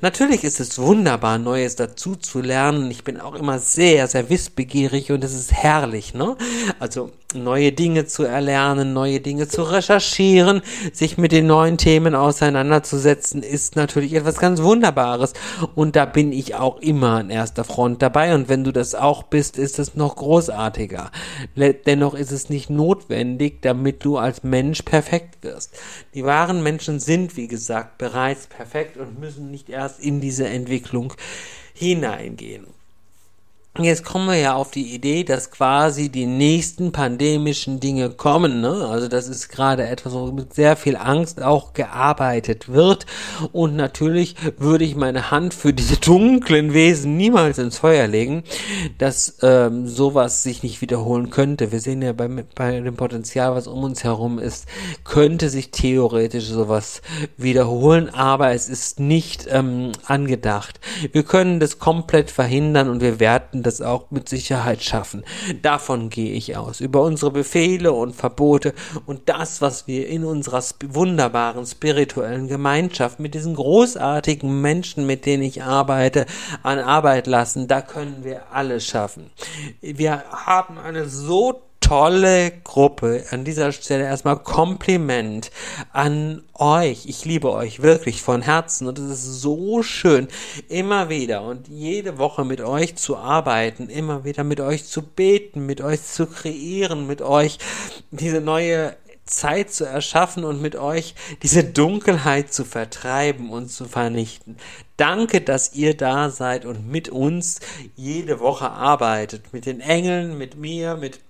Natürlich 0.02 0.44
ist 0.44 0.60
es 0.60 0.78
wunderbar, 0.78 1.38
Neues 1.38 1.76
dazu 1.76 2.16
zu 2.16 2.42
lernen. 2.42 2.90
Ich 2.90 3.02
bin 3.02 3.18
auch 3.18 3.34
immer 3.34 3.58
sehr, 3.58 4.08
sehr 4.08 4.28
wissbegierig 4.28 5.10
und 5.10 5.24
es 5.24 5.32
ist 5.32 5.52
herrlich, 5.52 6.12
ne? 6.12 6.36
Also 6.78 7.12
neue 7.34 7.72
Dinge 7.72 8.06
zu 8.06 8.24
erlernen, 8.24 8.92
neue 8.92 9.20
Dinge 9.20 9.48
zu 9.48 9.62
recherchieren, 9.62 10.62
sich 10.92 11.18
mit 11.18 11.32
den 11.32 11.46
neuen 11.46 11.78
Themen 11.78 12.14
auseinanderzusetzen, 12.14 13.42
ist 13.42 13.76
natürlich 13.76 14.14
etwas 14.14 14.38
ganz 14.38 14.62
Wunderbares. 14.62 15.32
Und 15.74 15.96
da 15.96 16.04
bin 16.04 16.32
ich 16.32 16.54
auch 16.54 16.78
immer 16.78 17.16
an 17.16 17.30
erster 17.30 17.64
Front 17.64 18.02
dabei. 18.02 18.34
Und 18.34 18.48
wenn 18.48 18.64
du 18.64 18.72
das 18.72 18.94
auch 18.94 19.22
bist, 19.22 19.58
ist 19.58 19.78
es 19.78 19.94
noch 19.94 20.16
großartiger. 20.16 21.10
Dennoch 21.56 22.14
ist 22.14 22.32
es 22.32 22.48
nicht 22.48 22.70
notwendig, 22.70 23.62
damit 23.62 24.04
du 24.04 24.18
als 24.18 24.42
Mensch 24.42 24.82
perfekt 24.82 25.42
wirst. 25.42 25.78
Die 26.14 26.24
wahren 26.24 26.62
Menschen 26.62 27.00
sind, 27.00 27.36
wie 27.36 27.48
gesagt, 27.48 27.98
bereits 27.98 28.46
perfekt 28.46 28.96
und 28.96 29.18
müssen 29.18 29.50
nicht 29.50 29.68
erst 29.68 30.00
in 30.00 30.20
diese 30.20 30.46
Entwicklung 30.46 31.14
hineingehen. 31.74 32.66
Jetzt 33.80 34.04
kommen 34.04 34.26
wir 34.26 34.36
ja 34.36 34.54
auf 34.54 34.70
die 34.70 34.94
Idee, 34.94 35.24
dass 35.24 35.50
quasi 35.50 36.10
die 36.10 36.26
nächsten 36.26 36.92
pandemischen 36.92 37.80
Dinge 37.80 38.10
kommen. 38.10 38.60
Ne? 38.60 38.86
Also 38.86 39.08
das 39.08 39.28
ist 39.28 39.48
gerade 39.48 39.86
etwas, 39.86 40.12
wo 40.12 40.26
mit 40.26 40.52
sehr 40.52 40.76
viel 40.76 40.94
Angst 40.94 41.42
auch 41.42 41.72
gearbeitet 41.72 42.68
wird. 42.68 43.06
Und 43.50 43.74
natürlich 43.74 44.36
würde 44.58 44.84
ich 44.84 44.94
meine 44.94 45.30
Hand 45.30 45.54
für 45.54 45.72
diese 45.72 45.96
dunklen 46.00 46.74
Wesen 46.74 47.16
niemals 47.16 47.56
ins 47.56 47.78
Feuer 47.78 48.06
legen, 48.08 48.44
dass 48.98 49.38
ähm, 49.40 49.88
sowas 49.88 50.42
sich 50.42 50.62
nicht 50.62 50.82
wiederholen 50.82 51.30
könnte. 51.30 51.72
Wir 51.72 51.80
sehen 51.80 52.02
ja 52.02 52.12
bei, 52.12 52.28
bei 52.28 52.78
dem 52.78 52.96
Potenzial, 52.96 53.54
was 53.54 53.68
um 53.68 53.84
uns 53.84 54.04
herum 54.04 54.38
ist, 54.38 54.66
könnte 55.02 55.48
sich 55.48 55.70
theoretisch 55.70 56.44
sowas 56.44 57.00
wiederholen, 57.38 58.10
aber 58.10 58.50
es 58.50 58.68
ist 58.68 59.00
nicht 59.00 59.46
ähm, 59.48 59.92
angedacht. 60.04 60.78
Wir 61.10 61.22
können 61.22 61.58
das 61.58 61.78
komplett 61.78 62.30
verhindern 62.30 62.90
und 62.90 63.00
wir 63.00 63.18
werden 63.62 63.78
das 63.78 63.80
auch 63.80 64.10
mit 64.10 64.28
Sicherheit 64.28 64.82
schaffen. 64.82 65.24
Davon 65.62 66.10
gehe 66.10 66.32
ich 66.32 66.56
aus. 66.56 66.80
Über 66.80 67.02
unsere 67.02 67.30
Befehle 67.30 67.92
und 67.92 68.14
Verbote 68.14 68.74
und 69.06 69.28
das, 69.28 69.60
was 69.60 69.86
wir 69.86 70.08
in 70.08 70.24
unserer 70.24 70.62
wunderbaren 70.86 71.64
spirituellen 71.64 72.48
Gemeinschaft 72.48 73.20
mit 73.20 73.34
diesen 73.34 73.54
großartigen 73.54 74.60
Menschen, 74.60 75.06
mit 75.06 75.26
denen 75.26 75.42
ich 75.42 75.62
arbeite, 75.62 76.26
an 76.62 76.78
Arbeit 76.78 77.26
lassen, 77.26 77.68
da 77.68 77.80
können 77.80 78.24
wir 78.24 78.52
alles 78.52 78.86
schaffen. 78.86 79.30
Wir 79.80 80.24
haben 80.30 80.78
eine 80.78 81.08
so 81.08 81.62
tolle 81.92 82.52
Gruppe. 82.64 83.22
An 83.32 83.44
dieser 83.44 83.70
Stelle 83.70 84.04
erstmal 84.04 84.38
Kompliment 84.38 85.50
an 85.92 86.42
euch. 86.54 87.04
Ich 87.04 87.26
liebe 87.26 87.52
euch 87.52 87.82
wirklich 87.82 88.22
von 88.22 88.40
Herzen 88.40 88.86
und 88.86 88.98
es 88.98 89.10
ist 89.10 89.42
so 89.42 89.82
schön, 89.82 90.28
immer 90.70 91.10
wieder 91.10 91.42
und 91.42 91.68
jede 91.68 92.16
Woche 92.16 92.46
mit 92.46 92.62
euch 92.62 92.96
zu 92.96 93.18
arbeiten, 93.18 93.90
immer 93.90 94.24
wieder 94.24 94.42
mit 94.42 94.58
euch 94.60 94.86
zu 94.86 95.02
beten, 95.02 95.66
mit 95.66 95.82
euch 95.82 96.02
zu 96.02 96.26
kreieren, 96.26 97.06
mit 97.06 97.20
euch 97.20 97.58
diese 98.10 98.40
neue 98.40 98.96
Zeit 99.26 99.70
zu 99.70 99.84
erschaffen 99.84 100.44
und 100.44 100.62
mit 100.62 100.76
euch 100.76 101.14
diese 101.42 101.62
Dunkelheit 101.62 102.54
zu 102.54 102.64
vertreiben 102.64 103.50
und 103.50 103.70
zu 103.70 103.84
vernichten. 103.84 104.56
Danke, 104.96 105.42
dass 105.42 105.74
ihr 105.74 105.94
da 105.94 106.30
seid 106.30 106.64
und 106.64 106.90
mit 106.90 107.10
uns 107.10 107.60
jede 107.96 108.40
Woche 108.40 108.70
arbeitet. 108.70 109.52
Mit 109.52 109.66
den 109.66 109.80
Engeln, 109.80 110.38
mit 110.38 110.56
mir, 110.56 110.96
mit 110.96 111.20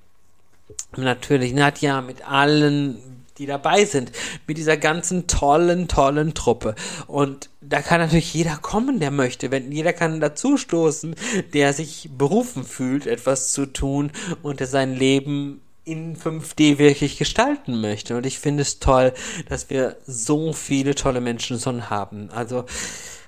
natürlich 0.97 1.53
Nadja, 1.53 2.01
mit 2.01 2.29
allen, 2.29 2.99
die 3.39 3.47
dabei 3.47 3.85
sind, 3.85 4.13
mit 4.47 4.59
dieser 4.59 4.77
ganzen 4.77 5.27
tollen, 5.27 5.89
tollen 5.89 6.35
Truppe. 6.35 6.75
Und 7.07 7.51
da 7.61 7.81
kann 7.81 8.01
natürlich 8.01 8.35
jeder 8.35 8.57
kommen, 8.57 9.01
der 9.01 9.11
möchte. 9.11 9.51
Wenn 9.51 9.73
jeder 9.73 9.93
kann 9.93 10.21
dazu 10.21 10.57
stoßen, 10.57 11.15
der 11.53 11.73
sich 11.73 12.11
berufen 12.17 12.65
fühlt, 12.65 13.07
etwas 13.07 13.53
zu 13.53 13.67
tun 13.67 14.13
und 14.43 14.61
der 14.61 14.67
sein 14.67 14.95
Leben 14.95 15.61
in 15.85 16.17
5D 16.17 16.79
wirklich 16.79 17.19
gestalten 17.19 17.81
möchte. 17.81 18.17
Und 18.17 18.27
ich 18.27 18.39
finde 18.39 18.63
es 18.63 18.79
toll, 18.79 19.13
dass 19.49 19.69
wir 19.71 19.97
so 20.07 20.53
viele 20.53 20.95
tolle 20.95 21.21
Menschen 21.21 21.59
schon 21.59 21.91
haben. 21.91 22.31
Also, 22.31 22.67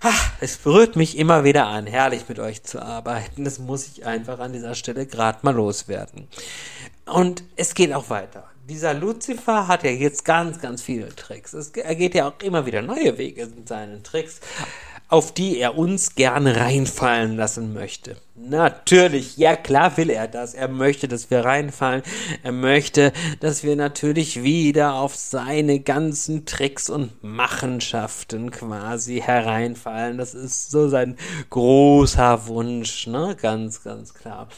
ach, 0.05 0.33
es 0.41 0.59
berührt 0.59 0.97
mich 0.97 1.19
immer 1.19 1.45
wieder 1.45 1.67
an, 1.67 1.87
herrlich 1.87 2.29
mit 2.29 2.39
euch 2.39 2.63
zu 2.63 2.81
arbeiten. 2.81 3.45
Das 3.45 3.59
muss 3.59 3.89
ich 3.89 4.07
einfach 4.07 4.39
an 4.39 4.53
dieser 4.53 4.75
Stelle 4.75 5.07
gerade 5.07 5.39
mal 5.43 5.55
loswerden. 5.55 6.29
Und 7.07 7.43
es 7.57 7.75
geht 7.75 7.93
auch 7.93 8.11
weiter. 8.11 8.45
Dieser 8.69 8.95
Lucifer 8.95 9.67
hat 9.67 9.83
ja 9.83 9.91
jetzt 9.91 10.25
ganz, 10.25 10.61
ganz 10.61 10.83
viele 10.83 11.15
Tricks. 11.15 11.53
Es, 11.53 11.71
er 11.71 11.95
geht 11.95 12.15
ja 12.15 12.29
auch 12.29 12.43
immer 12.43 12.65
wieder 12.67 12.83
neue 12.83 13.19
Wege 13.19 13.43
in 13.43 13.67
seinen 13.67 14.03
Tricks 14.03 14.41
auf 15.09 15.33
die 15.33 15.59
er 15.59 15.77
uns 15.77 16.15
gerne 16.15 16.57
reinfallen 16.57 17.37
lassen 17.37 17.73
möchte. 17.73 18.17
Natürlich, 18.37 19.37
ja 19.37 19.55
klar 19.55 19.97
will 19.97 20.11
er 20.11 20.27
das. 20.27 20.55
Er 20.55 20.67
möchte, 20.67 21.07
dass 21.07 21.31
wir 21.31 21.45
reinfallen. 21.45 22.03
Er 22.43 22.51
möchte, 22.51 23.13
dass 23.39 23.63
wir 23.63 23.77
natürlich 23.77 24.43
wieder 24.43 24.95
auf 24.95 25.15
seine 25.15 25.79
ganzen 25.79 26.45
Tricks 26.45 26.91
und 26.91 27.23
Machenschaften 27.23 28.51
quasi 28.51 29.21
hereinfallen. 29.21 30.19
Das 30.19 30.35
ist 30.35 30.73
so 30.73 30.89
sein 30.89 31.17
großer 31.51 32.49
Wunsch, 32.49 33.07
ne? 33.07 33.37
Ganz, 33.41 33.85
ganz 33.85 34.15
klar. 34.15 34.49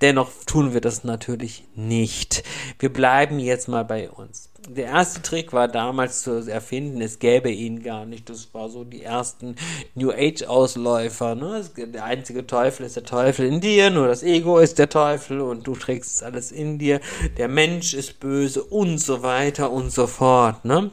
Dennoch 0.00 0.30
tun 0.46 0.72
wir 0.72 0.80
das 0.80 1.02
natürlich 1.02 1.64
nicht. 1.74 2.44
Wir 2.78 2.92
bleiben 2.92 3.40
jetzt 3.40 3.66
mal 3.66 3.84
bei 3.84 4.10
uns. 4.10 4.50
der 4.68 4.86
erste 4.86 5.22
Trick 5.22 5.52
war 5.52 5.66
damals 5.66 6.22
zu 6.22 6.48
erfinden, 6.48 7.00
es 7.00 7.18
gäbe 7.18 7.50
ihn 7.50 7.82
gar 7.82 8.06
nicht. 8.06 8.30
Das 8.30 8.54
war 8.54 8.68
so 8.68 8.84
die 8.84 9.02
ersten 9.02 9.56
New 9.94 10.12
Age-Ausläufer. 10.12 11.34
Ne? 11.34 11.64
Der 11.76 12.04
einzige 12.04 12.46
Teufel 12.46 12.86
ist 12.86 12.94
der 12.96 13.02
Teufel 13.02 13.23
in 13.26 13.60
dir, 13.60 13.90
nur 13.90 14.08
das 14.08 14.22
Ego 14.22 14.58
ist 14.58 14.78
der 14.78 14.88
Teufel 14.88 15.40
und 15.40 15.66
du 15.66 15.74
trägst 15.74 16.22
alles 16.22 16.52
in 16.52 16.78
dir. 16.78 17.00
Der 17.36 17.48
Mensch 17.48 17.94
ist 17.94 18.20
böse 18.20 18.62
und 18.62 18.98
so 18.98 19.22
weiter 19.22 19.70
und 19.70 19.90
so 19.90 20.06
fort. 20.06 20.64
Ne? 20.64 20.90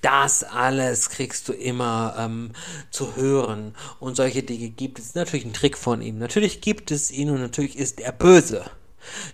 Das 0.00 0.42
alles 0.42 1.10
kriegst 1.10 1.48
du 1.48 1.52
immer 1.52 2.16
ähm, 2.18 2.50
zu 2.90 3.16
hören. 3.16 3.74
Und 4.00 4.16
solche 4.16 4.42
Dinge 4.42 4.70
gibt 4.70 4.98
es. 4.98 5.14
Natürlich 5.14 5.46
ein 5.46 5.52
Trick 5.52 5.78
von 5.78 6.02
ihm. 6.02 6.18
Natürlich 6.18 6.60
gibt 6.60 6.90
es 6.90 7.10
ihn 7.10 7.30
und 7.30 7.40
natürlich 7.40 7.78
ist 7.78 8.00
er 8.00 8.12
böse. 8.12 8.64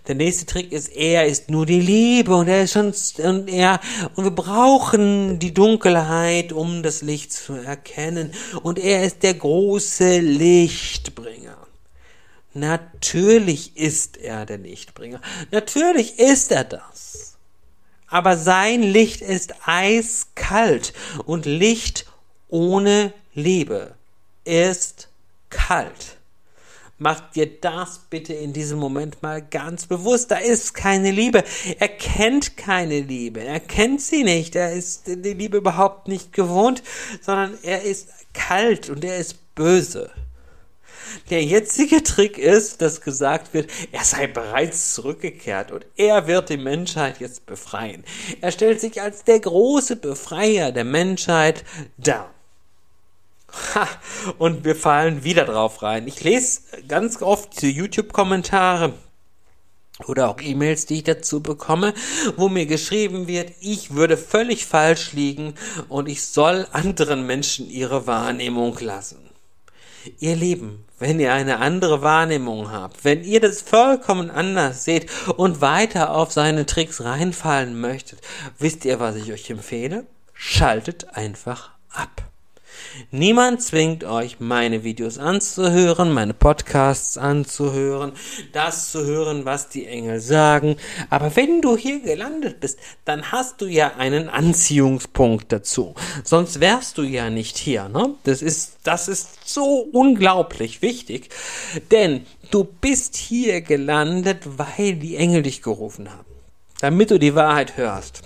Der 0.07 0.15
nächste 0.15 0.45
Trick 0.45 0.71
ist, 0.71 0.89
er 0.89 1.25
ist 1.25 1.49
nur 1.49 1.65
die 1.65 1.79
Liebe 1.79 2.35
und 2.35 2.47
er 2.47 2.63
ist 2.63 2.73
schon, 2.73 2.93
und 3.23 3.47
er, 3.47 3.79
und 4.15 4.23
wir 4.23 4.31
brauchen 4.31 5.39
die 5.39 5.53
Dunkelheit, 5.53 6.51
um 6.51 6.83
das 6.83 7.01
Licht 7.01 7.33
zu 7.33 7.53
erkennen. 7.53 8.31
Und 8.61 8.79
er 8.79 9.03
ist 9.03 9.23
der 9.23 9.33
große 9.33 10.19
Lichtbringer. 10.19 11.57
Natürlich 12.53 13.75
ist 13.75 14.17
er 14.17 14.45
der 14.45 14.59
Lichtbringer. 14.59 15.21
Natürlich 15.51 16.19
ist 16.19 16.51
er 16.51 16.63
das. 16.63 17.37
Aber 18.07 18.37
sein 18.37 18.83
Licht 18.83 19.21
ist 19.21 19.55
eiskalt 19.65 20.93
und 21.25 21.45
Licht 21.47 22.05
ohne 22.47 23.11
Liebe 23.33 23.95
ist 24.43 25.09
kalt. 25.49 26.17
Mach 26.99 27.31
dir 27.31 27.47
das 27.59 28.01
bitte 28.09 28.33
in 28.33 28.53
diesem 28.53 28.77
Moment 28.79 29.23
mal 29.23 29.41
ganz 29.41 29.87
bewusst. 29.87 30.29
Da 30.31 30.37
ist 30.37 30.73
keine 30.73 31.11
Liebe. 31.11 31.43
Er 31.79 31.89
kennt 31.89 32.55
keine 32.55 33.01
Liebe. 33.01 33.43
Er 33.43 33.59
kennt 33.59 34.01
sie 34.01 34.23
nicht. 34.23 34.55
Er 34.55 34.73
ist 34.73 35.07
die 35.07 35.33
Liebe 35.33 35.57
überhaupt 35.57 36.07
nicht 36.07 36.33
gewohnt, 36.33 36.83
sondern 37.21 37.57
er 37.63 37.81
ist 37.81 38.09
kalt 38.33 38.89
und 38.89 39.03
er 39.03 39.17
ist 39.17 39.55
böse. 39.55 40.11
Der 41.29 41.43
jetzige 41.43 42.03
Trick 42.03 42.37
ist, 42.37 42.81
dass 42.81 43.01
gesagt 43.01 43.53
wird, 43.53 43.69
er 43.91 44.03
sei 44.03 44.27
bereits 44.27 44.93
zurückgekehrt 44.93 45.71
und 45.71 45.85
er 45.95 46.27
wird 46.27 46.49
die 46.49 46.57
Menschheit 46.57 47.19
jetzt 47.19 47.45
befreien. 47.45 48.03
Er 48.41 48.51
stellt 48.51 48.81
sich 48.81 49.01
als 49.01 49.23
der 49.23 49.39
große 49.39 49.95
Befreier 49.95 50.71
der 50.71 50.85
Menschheit 50.85 51.63
dar. 51.97 52.32
Ha, 53.75 53.87
und 54.39 54.65
wir 54.65 54.75
fallen 54.75 55.23
wieder 55.23 55.45
drauf 55.45 55.83
rein. 55.83 56.07
Ich 56.07 56.23
lese 56.23 56.61
ganz 56.87 57.21
oft 57.21 57.61
die 57.61 57.71
YouTube-Kommentare 57.71 58.93
oder 60.07 60.29
auch 60.29 60.41
E-Mails, 60.41 60.87
die 60.87 60.95
ich 60.95 61.03
dazu 61.03 61.41
bekomme, 61.41 61.93
wo 62.35 62.49
mir 62.49 62.65
geschrieben 62.65 63.27
wird, 63.27 63.51
ich 63.61 63.93
würde 63.93 64.17
völlig 64.17 64.65
falsch 64.65 65.13
liegen 65.13 65.53
und 65.87 66.09
ich 66.09 66.23
soll 66.23 66.67
anderen 66.71 67.25
Menschen 67.25 67.69
ihre 67.69 68.07
Wahrnehmung 68.07 68.77
lassen. 68.79 69.19
Ihr 70.19 70.35
Lieben, 70.35 70.85
wenn 70.99 71.19
ihr 71.19 71.31
eine 71.31 71.59
andere 71.59 72.01
Wahrnehmung 72.01 72.71
habt, 72.71 73.05
wenn 73.05 73.23
ihr 73.23 73.39
das 73.39 73.61
vollkommen 73.61 74.29
anders 74.29 74.83
seht 74.83 75.09
und 75.37 75.61
weiter 75.61 76.13
auf 76.13 76.31
seine 76.31 76.65
Tricks 76.65 77.01
reinfallen 77.01 77.79
möchtet, 77.79 78.19
wisst 78.57 78.83
ihr, 78.83 78.99
was 78.99 79.15
ich 79.15 79.31
euch 79.31 79.49
empfehle? 79.49 80.05
Schaltet 80.33 81.15
einfach 81.15 81.69
ab. 81.89 82.32
Niemand 83.11 83.61
zwingt 83.61 84.03
euch, 84.03 84.39
meine 84.39 84.83
Videos 84.83 85.17
anzuhören, 85.17 86.11
meine 86.11 86.33
Podcasts 86.33 87.17
anzuhören, 87.17 88.13
das 88.51 88.91
zu 88.91 89.05
hören, 89.05 89.45
was 89.45 89.69
die 89.69 89.85
Engel 89.85 90.19
sagen. 90.19 90.77
Aber 91.09 91.35
wenn 91.35 91.61
du 91.61 91.77
hier 91.77 92.01
gelandet 92.01 92.59
bist, 92.59 92.79
dann 93.05 93.31
hast 93.31 93.61
du 93.61 93.65
ja 93.65 93.93
einen 93.97 94.29
Anziehungspunkt 94.29 95.51
dazu. 95.51 95.95
Sonst 96.23 96.59
wärst 96.59 96.97
du 96.97 97.03
ja 97.03 97.29
nicht 97.29 97.57
hier, 97.57 97.89
ne? 97.89 98.15
Das 98.23 98.41
ist, 98.41 98.77
das 98.83 99.07
ist 99.07 99.47
so 99.47 99.87
unglaublich 99.91 100.81
wichtig. 100.81 101.29
Denn 101.91 102.25
du 102.51 102.63
bist 102.63 103.15
hier 103.15 103.61
gelandet, 103.61 104.39
weil 104.45 104.95
die 104.95 105.15
Engel 105.15 105.43
dich 105.43 105.61
gerufen 105.61 106.11
haben. 106.11 106.25
Damit 106.81 107.11
du 107.11 107.19
die 107.19 107.35
Wahrheit 107.35 107.77
hörst. 107.77 108.23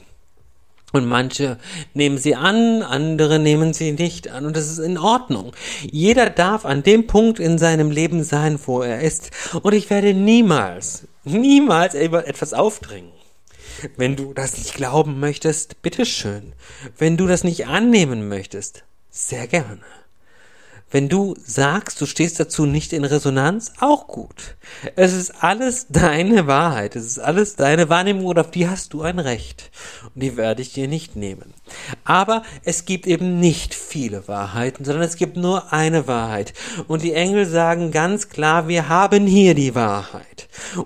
Und 0.98 1.06
manche 1.06 1.58
nehmen 1.94 2.18
sie 2.18 2.36
an, 2.36 2.82
andere 2.82 3.40
nehmen 3.40 3.74
sie 3.74 3.92
nicht 3.92 4.30
an. 4.30 4.46
Und 4.46 4.58
das 4.58 4.68
ist 4.68 4.80
in 4.80 4.98
Ordnung. 4.98 5.54
Jeder 5.84 6.30
darf 6.30 6.66
an 6.66 6.84
dem 6.84 7.08
Punkt 7.08 7.40
in 7.40 7.58
seinem 7.58 7.92
Leben 7.92 8.24
sein, 8.24 8.60
wo 8.66 8.82
er 8.82 9.02
ist. 9.02 9.32
Und 9.62 9.74
ich 9.74 9.90
werde 9.90 10.14
niemals, 10.14 11.08
niemals 11.24 11.94
etwas 11.94 12.54
aufdringen. 12.54 13.12
Wenn 13.96 14.16
du 14.16 14.34
das 14.34 14.58
nicht 14.58 14.74
glauben 14.74 15.20
möchtest, 15.20 15.82
bitteschön. 15.82 16.54
Wenn 16.98 17.16
du 17.16 17.28
das 17.28 17.44
nicht 17.44 17.68
annehmen 17.68 18.28
möchtest, 18.28 18.84
sehr 19.10 19.48
gerne. 19.48 19.80
Wenn 20.90 21.10
du 21.10 21.36
sagst, 21.44 22.00
du 22.00 22.06
stehst 22.06 22.40
dazu 22.40 22.66
nicht 22.66 22.94
in 22.94 23.04
Resonanz, 23.04 23.74
auch 23.82 24.08
gut. 24.08 24.56
Es 24.96 25.14
ist 25.14 25.44
alles 25.44 25.88
deine 25.90 26.48
Wahrheit, 26.48 26.96
es 26.96 27.06
ist 27.06 27.20
alles 27.20 27.58
deine 27.58 27.90
Wahrnehmung 27.90 28.26
und 28.26 28.40
auf 28.40 28.52
die 28.52 28.70
hast 28.70 28.94
du 28.94 29.02
ein 29.02 29.20
Recht. 29.20 29.70
Und 30.16 30.24
die 30.24 30.38
werde 30.38 30.62
ich 30.62 30.72
dir 30.72 30.88
nicht 30.88 31.18
nehmen. 31.18 31.54
Aber 32.06 32.44
es 32.64 32.86
gibt 32.86 33.06
eben 33.06 33.40
nicht 33.40 33.76
viele 33.76 34.30
Wahrheiten, 34.30 34.86
sondern 34.86 35.04
es 35.04 35.18
gibt 35.18 35.36
nur 35.36 35.74
eine 35.74 36.08
Wahrheit. 36.08 36.54
Und 36.88 37.02
die 37.02 37.14
Engel 37.14 37.46
sagen 37.46 37.92
ganz 37.92 38.30
klar, 38.30 38.70
wir 38.70 38.88
haben 38.88 39.28
hier 39.28 39.56
die 39.56 39.76
Wahrheit. 39.76 40.37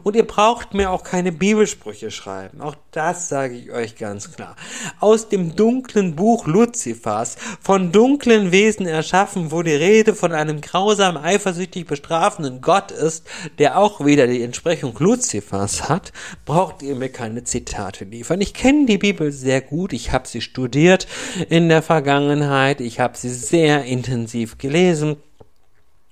Und 0.03 0.15
ihr 0.15 0.25
braucht 0.25 0.73
mir 0.73 0.91
auch 0.91 1.03
keine 1.03 1.31
Bibelsprüche 1.31 2.11
schreiben. 2.11 2.61
Auch 2.61 2.75
das 2.91 3.29
sage 3.29 3.55
ich 3.55 3.71
euch 3.71 3.95
ganz 3.95 4.33
klar. 4.33 4.55
Aus 4.99 5.29
dem 5.29 5.55
dunklen 5.55 6.15
Buch 6.15 6.47
Luzifers, 6.47 7.37
von 7.61 7.91
dunklen 7.91 8.51
Wesen 8.51 8.85
erschaffen, 8.85 9.51
wo 9.51 9.61
die 9.63 9.71
Rede 9.73 10.13
von 10.13 10.33
einem 10.33 10.61
grausam 10.61 11.17
eifersüchtig 11.17 11.85
bestrafenden 11.85 12.61
Gott 12.61 12.91
ist, 12.91 13.25
der 13.59 13.77
auch 13.77 14.05
wieder 14.05 14.27
die 14.27 14.43
Entsprechung 14.43 14.95
Luzifers 14.99 15.89
hat, 15.89 16.11
braucht 16.45 16.81
ihr 16.81 16.95
mir 16.95 17.09
keine 17.09 17.43
Zitate 17.43 18.05
liefern. 18.05 18.41
Ich 18.41 18.53
kenne 18.53 18.85
die 18.85 18.97
Bibel 18.97 19.31
sehr 19.31 19.61
gut, 19.61 19.93
ich 19.93 20.11
habe 20.11 20.27
sie 20.27 20.41
studiert 20.41 21.07
in 21.49 21.69
der 21.69 21.81
Vergangenheit, 21.81 22.81
ich 22.81 22.99
habe 22.99 23.17
sie 23.17 23.29
sehr 23.29 23.85
intensiv 23.85 24.57
gelesen. 24.57 25.17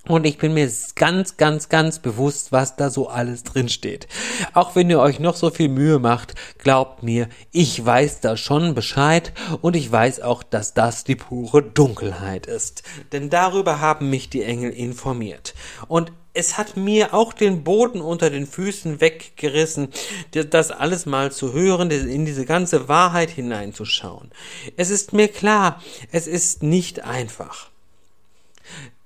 Und 0.10 0.26
ich 0.26 0.39
bin 0.39 0.56
mir 0.56 0.67
ganz, 0.95 1.38
ganz, 1.38 1.69
ganz 1.69 2.00
bewusst, 2.00 2.52
was 2.52 2.76
da 2.76 2.89
so 2.89 3.10
alles 3.10 3.43
drin 3.43 3.69
steht. 3.69 4.08
Auch 4.56 4.76
wenn 4.76 4.89
ihr 4.89 5.00
euch 5.00 5.19
noch 5.19 5.36
so 5.36 5.52
viel 5.52 5.69
Mühe 5.69 6.00
macht, 6.00 6.34
glaubt 6.58 7.04
mir, 7.04 7.30
ich 7.52 7.86
weiß 7.86 8.19
da 8.19 8.36
schon 8.36 8.74
Bescheid 8.74 9.34
und 9.62 9.76
ich 9.76 9.91
weiß 9.91 10.22
auch, 10.22 10.41
dass 10.41 10.74
das 10.74 11.04
die 11.04 11.15
pure 11.15 11.62
Dunkelheit 11.62 12.48
ist. 12.48 12.82
Denn 13.12 13.30
darüber 13.30 13.82
haben 13.82 14.10
mich 14.10 14.32
die 14.32 14.41
Engel 14.41 14.72
informiert. 14.72 15.54
Und 15.88 16.12
es 16.34 16.58
hat 16.58 16.76
mir 16.76 17.13
auch 17.13 17.32
den 17.32 17.63
Boden 17.63 18.02
unter 18.02 18.32
den 18.32 18.48
Füßen 18.48 19.02
weggerissen, 19.02 19.89
das 20.32 20.72
alles 20.72 21.06
mal 21.06 21.32
zu 21.32 21.54
hören, 21.54 21.91
in 21.91 22.26
diese 22.26 22.45
ganze 22.45 22.88
Wahrheit 22.88 23.30
hineinzuschauen. 23.30 24.32
Es 24.76 24.89
ist 24.89 25.13
mir 25.13 25.28
klar, 25.28 25.84
es 26.12 26.26
ist 26.26 26.63
nicht 26.63 27.04
einfach 27.04 27.68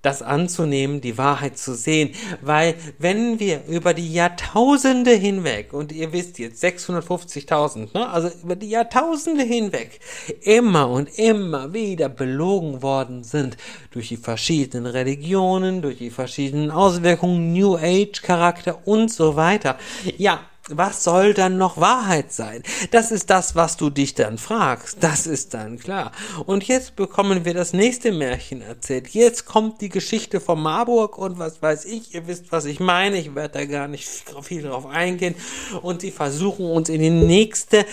das 0.04 0.22
anzunehmen, 0.22 1.02
die 1.02 1.18
Wahrheit 1.18 1.58
zu 1.58 1.74
sehen, 1.74 2.12
weil 2.42 2.76
wenn 3.00 3.40
wir 3.40 3.64
über 3.68 3.94
die 3.94 4.14
Jahrtausende 4.14 5.12
hinweg, 5.12 5.74
und 5.74 5.92
ihr 5.92 6.14
wisst 6.14 6.38
jetzt 6.38 6.64
650.000, 6.64 7.98
ne, 7.98 8.10
also 8.10 8.30
über 8.44 8.56
die 8.56 8.70
Jahrtausende 8.70 9.44
hinweg 9.44 10.00
immer 10.42 10.90
und 10.90 11.18
immer 11.18 11.74
wieder 11.74 12.10
belogen 12.10 12.84
worden 12.84 13.24
sind 13.24 13.58
durch 13.92 14.10
die 14.10 14.18
verschiedenen 14.18 14.86
Religionen, 14.86 15.82
durch 15.82 15.98
die 15.98 16.12
verschiedenen 16.12 16.70
Auswirkungen, 16.70 17.54
New 17.54 17.78
Age 17.78 18.22
Charakter 18.22 18.86
und 18.86 19.10
so 19.10 19.38
weiter, 19.38 19.78
ja, 20.18 20.42
was 20.70 21.04
soll 21.04 21.34
dann 21.34 21.58
noch 21.58 21.78
Wahrheit 21.78 22.32
sein? 22.32 22.64
Das 22.92 23.12
ist 23.12 23.30
das, 23.30 23.56
was 23.56 23.76
du 23.76 23.90
dich 23.90 24.16
dann 24.16 24.38
fragst. 24.38 24.98
Das 25.02 25.28
ist 25.28 25.54
dann 25.54 25.78
klar. 25.78 26.14
Und 26.46 26.64
jetzt 26.66 26.96
bekommen 26.96 27.44
wir 27.44 27.54
das 27.54 27.74
nächste 27.74 28.14
Märchen 28.14 28.62
erzählt. 28.62 29.10
Jetzt 29.10 29.46
kommt 29.46 29.82
die 29.82 29.90
Geschichte 29.90 30.40
von 30.40 30.62
Marburg 30.62 31.18
und 31.18 31.38
was 31.38 31.62
weiß 31.62 31.84
ich. 31.86 32.14
Ihr 32.14 32.28
wisst, 32.28 32.54
was 32.54 32.64
ich 32.64 32.80
meine. 32.80 33.18
Ich 33.18 33.36
werde 33.36 33.60
da 33.60 33.66
gar 33.66 33.90
nicht 33.90 34.08
viel 34.42 34.64
drauf 34.64 34.86
eingehen. 34.86 35.36
Und 35.82 36.00
sie 36.00 36.12
versuchen 36.12 36.66
uns 36.66 36.88
in 36.88 37.02
die 37.02 37.10
nächste 37.10 37.86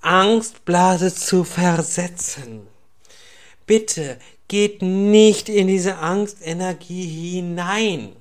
Angstblase 0.00 1.14
zu 1.14 1.44
versetzen. 1.44 2.66
Bitte 3.66 4.18
geht 4.48 4.80
nicht 4.80 5.50
in 5.50 5.66
diese 5.66 5.96
Angstenergie 5.98 7.06
hinein 7.06 8.16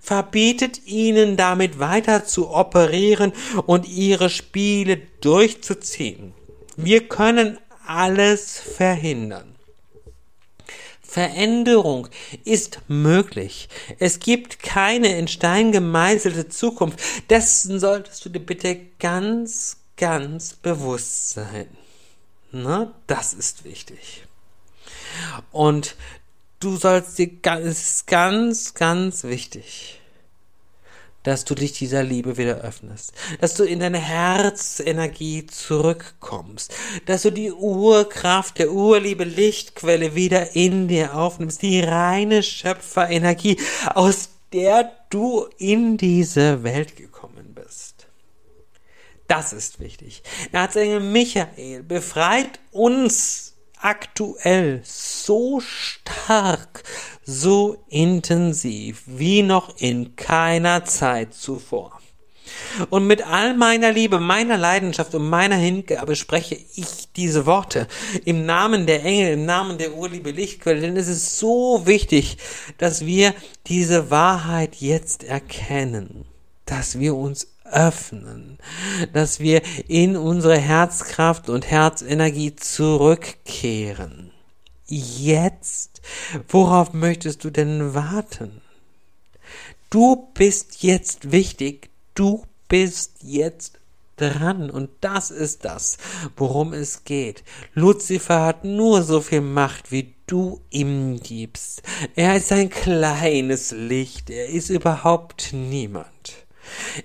verbietet 0.00 0.86
ihnen 0.86 1.36
damit 1.36 1.78
weiter 1.78 2.24
zu 2.24 2.50
operieren 2.50 3.32
und 3.66 3.86
ihre 3.86 4.30
Spiele 4.30 4.96
durchzuziehen. 5.20 6.32
Wir 6.76 7.06
können 7.08 7.58
alles 7.86 8.58
verhindern. 8.58 9.54
Veränderung 11.02 12.08
ist 12.44 12.82
möglich. 12.86 13.68
Es 13.98 14.20
gibt 14.20 14.62
keine 14.62 15.18
in 15.18 15.26
Stein 15.26 15.72
gemeißelte 15.72 16.48
Zukunft. 16.48 17.00
Dessen 17.28 17.80
solltest 17.80 18.24
du 18.24 18.28
dir 18.28 18.38
bitte 18.38 18.78
ganz, 19.00 19.78
ganz 19.96 20.54
bewusst 20.54 21.30
sein. 21.30 21.66
Ne? 22.52 22.94
Das 23.08 23.34
ist 23.34 23.64
wichtig. 23.64 24.24
Und 25.50 25.96
du 26.60 26.76
sollst 26.76 27.18
dir, 27.18 27.30
ist 27.62 28.06
ganz, 28.06 28.74
ganz 28.74 29.24
wichtig, 29.24 29.98
dass 31.22 31.44
du 31.44 31.54
dich 31.54 31.72
dieser 31.72 32.02
Liebe 32.02 32.36
wieder 32.36 32.58
öffnest, 32.58 33.12
dass 33.40 33.54
du 33.54 33.64
in 33.64 33.80
deine 33.80 33.98
Herzenergie 33.98 35.46
zurückkommst, 35.46 36.74
dass 37.06 37.22
du 37.22 37.32
die 37.32 37.52
Urkraft 37.52 38.58
der 38.58 38.72
Urliebe 38.72 39.24
Lichtquelle 39.24 40.14
wieder 40.14 40.54
in 40.54 40.88
dir 40.88 41.14
aufnimmst, 41.14 41.62
die 41.62 41.80
reine 41.80 42.42
Schöpferenergie, 42.42 43.58
aus 43.94 44.30
der 44.52 44.92
du 45.10 45.48
in 45.58 45.96
diese 45.96 46.62
Welt 46.62 46.96
gekommen 46.96 47.54
bist. 47.54 48.06
Das 49.28 49.52
ist 49.52 49.78
wichtig. 49.78 50.22
Erzengel 50.50 51.00
Michael 51.00 51.84
befreit 51.84 52.58
uns 52.72 53.49
aktuell 53.80 54.80
so 54.84 55.60
stark, 55.60 56.82
so 57.24 57.84
intensiv 57.88 59.02
wie 59.06 59.42
noch 59.42 59.76
in 59.78 60.16
keiner 60.16 60.84
Zeit 60.84 61.34
zuvor. 61.34 62.00
Und 62.90 63.06
mit 63.06 63.22
all 63.22 63.54
meiner 63.54 63.92
Liebe, 63.92 64.20
meiner 64.20 64.56
Leidenschaft 64.56 65.14
und 65.14 65.28
meiner 65.28 65.56
Hingabe 65.56 66.16
spreche 66.16 66.56
ich 66.74 67.12
diese 67.16 67.46
Worte 67.46 67.86
im 68.24 68.46
Namen 68.46 68.86
der 68.86 69.04
Engel, 69.04 69.34
im 69.34 69.44
Namen 69.44 69.78
der 69.78 69.94
Urliebe 69.94 70.30
Lichtquelle, 70.30 70.80
denn 70.80 70.96
es 70.96 71.08
ist 71.08 71.38
so 71.38 71.82
wichtig, 71.86 72.38
dass 72.78 73.06
wir 73.06 73.34
diese 73.66 74.10
Wahrheit 74.10 74.76
jetzt 74.76 75.24
erkennen, 75.24 76.24
dass 76.66 76.98
wir 76.98 77.14
uns 77.14 77.49
öffnen, 77.72 78.58
dass 79.12 79.40
wir 79.40 79.62
in 79.88 80.16
unsere 80.16 80.58
Herzkraft 80.58 81.48
und 81.48 81.70
Herzenergie 81.70 82.54
zurückkehren. 82.56 84.30
Jetzt, 84.86 86.00
worauf 86.48 86.92
möchtest 86.92 87.44
du 87.44 87.50
denn 87.50 87.94
warten? 87.94 88.60
Du 89.88 90.28
bist 90.34 90.82
jetzt 90.82 91.32
wichtig, 91.32 91.90
du 92.14 92.44
bist 92.68 93.18
jetzt 93.22 93.80
dran 94.16 94.70
und 94.70 94.90
das 95.00 95.30
ist 95.30 95.64
das, 95.64 95.98
worum 96.36 96.72
es 96.72 97.04
geht. 97.04 97.42
Luzifer 97.74 98.42
hat 98.42 98.64
nur 98.64 99.02
so 99.02 99.20
viel 99.20 99.40
Macht, 99.40 99.90
wie 99.90 100.14
du 100.26 100.60
ihm 100.70 101.18
gibst. 101.20 101.82
Er 102.14 102.36
ist 102.36 102.52
ein 102.52 102.70
kleines 102.70 103.72
Licht, 103.72 104.30
er 104.30 104.48
ist 104.48 104.70
überhaupt 104.70 105.52
niemand. 105.52 106.46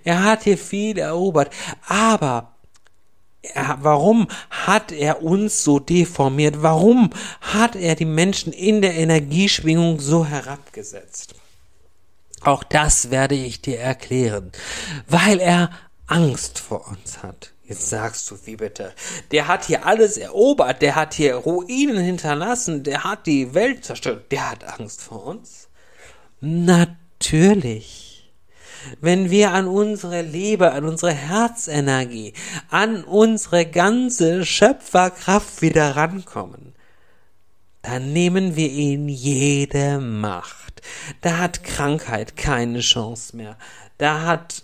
Er 0.04 0.24
hat 0.24 0.44
hier 0.44 0.58
viel 0.58 0.98
erobert, 0.98 1.52
aber 1.88 2.56
er, 3.42 3.78
warum 3.82 4.28
hat 4.50 4.92
er 4.92 5.22
uns 5.22 5.64
so 5.64 5.80
deformiert? 5.80 6.62
Warum 6.62 7.12
hat 7.42 7.76
er 7.76 7.96
die 7.96 8.06
Menschen 8.06 8.54
in 8.54 8.82
der 8.82 8.96
Energieschwingung 8.96 10.00
so 10.00 10.26
herabgesetzt? 10.26 11.36
Auch 12.42 12.64
das 12.64 13.10
werde 13.10 13.36
ich 13.36 13.62
dir 13.62 13.80
erklären, 13.80 14.52
weil 15.08 15.40
er 15.40 15.72
Angst 16.08 16.60
vor 16.60 16.88
uns 16.88 17.24
hat. 17.24 17.52
Jetzt 17.64 17.90
sagst 17.90 18.30
du, 18.30 18.38
wie 18.46 18.58
bitte? 18.58 18.94
Der 19.32 19.48
hat 19.48 19.66
hier 19.66 19.88
alles 19.88 20.18
erobert, 20.18 20.84
der 20.84 20.96
hat 20.96 21.16
hier 21.16 21.36
Ruinen 21.36 21.98
hinterlassen, 21.98 22.84
der 22.84 23.04
hat 23.04 23.26
die 23.26 23.56
Welt 23.56 23.84
zerstört, 23.84 24.32
der 24.32 24.52
hat 24.52 24.80
Angst 24.80 25.02
vor 25.02 25.26
uns? 25.26 25.68
Natürlich 26.42 28.15
wenn 29.02 29.30
wir 29.30 29.52
an 29.52 29.68
unsere 29.68 30.22
Liebe, 30.22 30.72
an 30.72 30.86
unsere 30.86 31.14
Herzenergie, 31.14 32.34
an 32.70 33.04
unsere 33.04 33.66
ganze 33.66 34.46
Schöpferkraft 34.46 35.62
wieder 35.62 35.96
rankommen, 35.96 36.74
dann 37.82 38.14
nehmen 38.14 38.56
wir 38.56 38.70
ihnen 38.70 39.10
jede 39.10 40.00
Macht. 40.00 40.82
Da 41.22 41.38
hat 41.38 41.64
Krankheit 41.64 42.36
keine 42.36 42.80
Chance 42.80 43.36
mehr. 43.38 43.58
Da 43.98 44.22
hat 44.22 44.64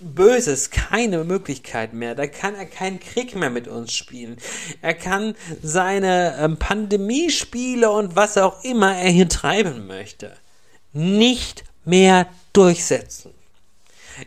Böses 0.00 0.70
keine 0.70 1.24
Möglichkeit 1.24 1.92
mehr. 1.92 2.14
Da 2.14 2.26
kann 2.26 2.54
er 2.54 2.66
keinen 2.66 3.00
Krieg 3.00 3.34
mehr 3.34 3.50
mit 3.50 3.66
uns 3.66 3.92
spielen. 3.92 4.36
Er 4.80 4.94
kann 4.94 5.34
seine 5.62 6.36
ähm, 6.38 6.56
Pandemiespiele 6.56 7.90
und 7.90 8.14
was 8.14 8.38
auch 8.38 8.62
immer 8.64 8.96
er 8.96 9.10
hier 9.10 9.28
treiben 9.28 9.86
möchte, 9.86 10.36
nicht 10.92 11.64
mehr 11.84 12.28
durchsetzen. 12.52 13.32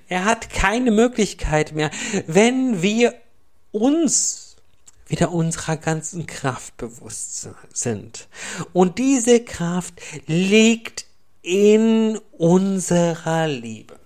Er 0.08 0.26
hat 0.26 0.50
keine 0.50 0.92
Möglichkeit 0.92 1.74
mehr, 1.74 1.92
wenn 2.28 2.82
wir 2.82 3.14
uns 3.72 4.56
wieder 5.08 5.32
unserer 5.32 5.78
ganzen 5.78 6.26
Kraft 6.26 6.78
bewusst 6.78 7.50
sind. 7.74 8.28
Und 8.72 8.98
diese 8.98 9.44
Kraft 9.44 9.96
liegt 10.26 11.06
in 11.42 12.20
unserer 12.38 13.48
Liebe. 13.48 14.00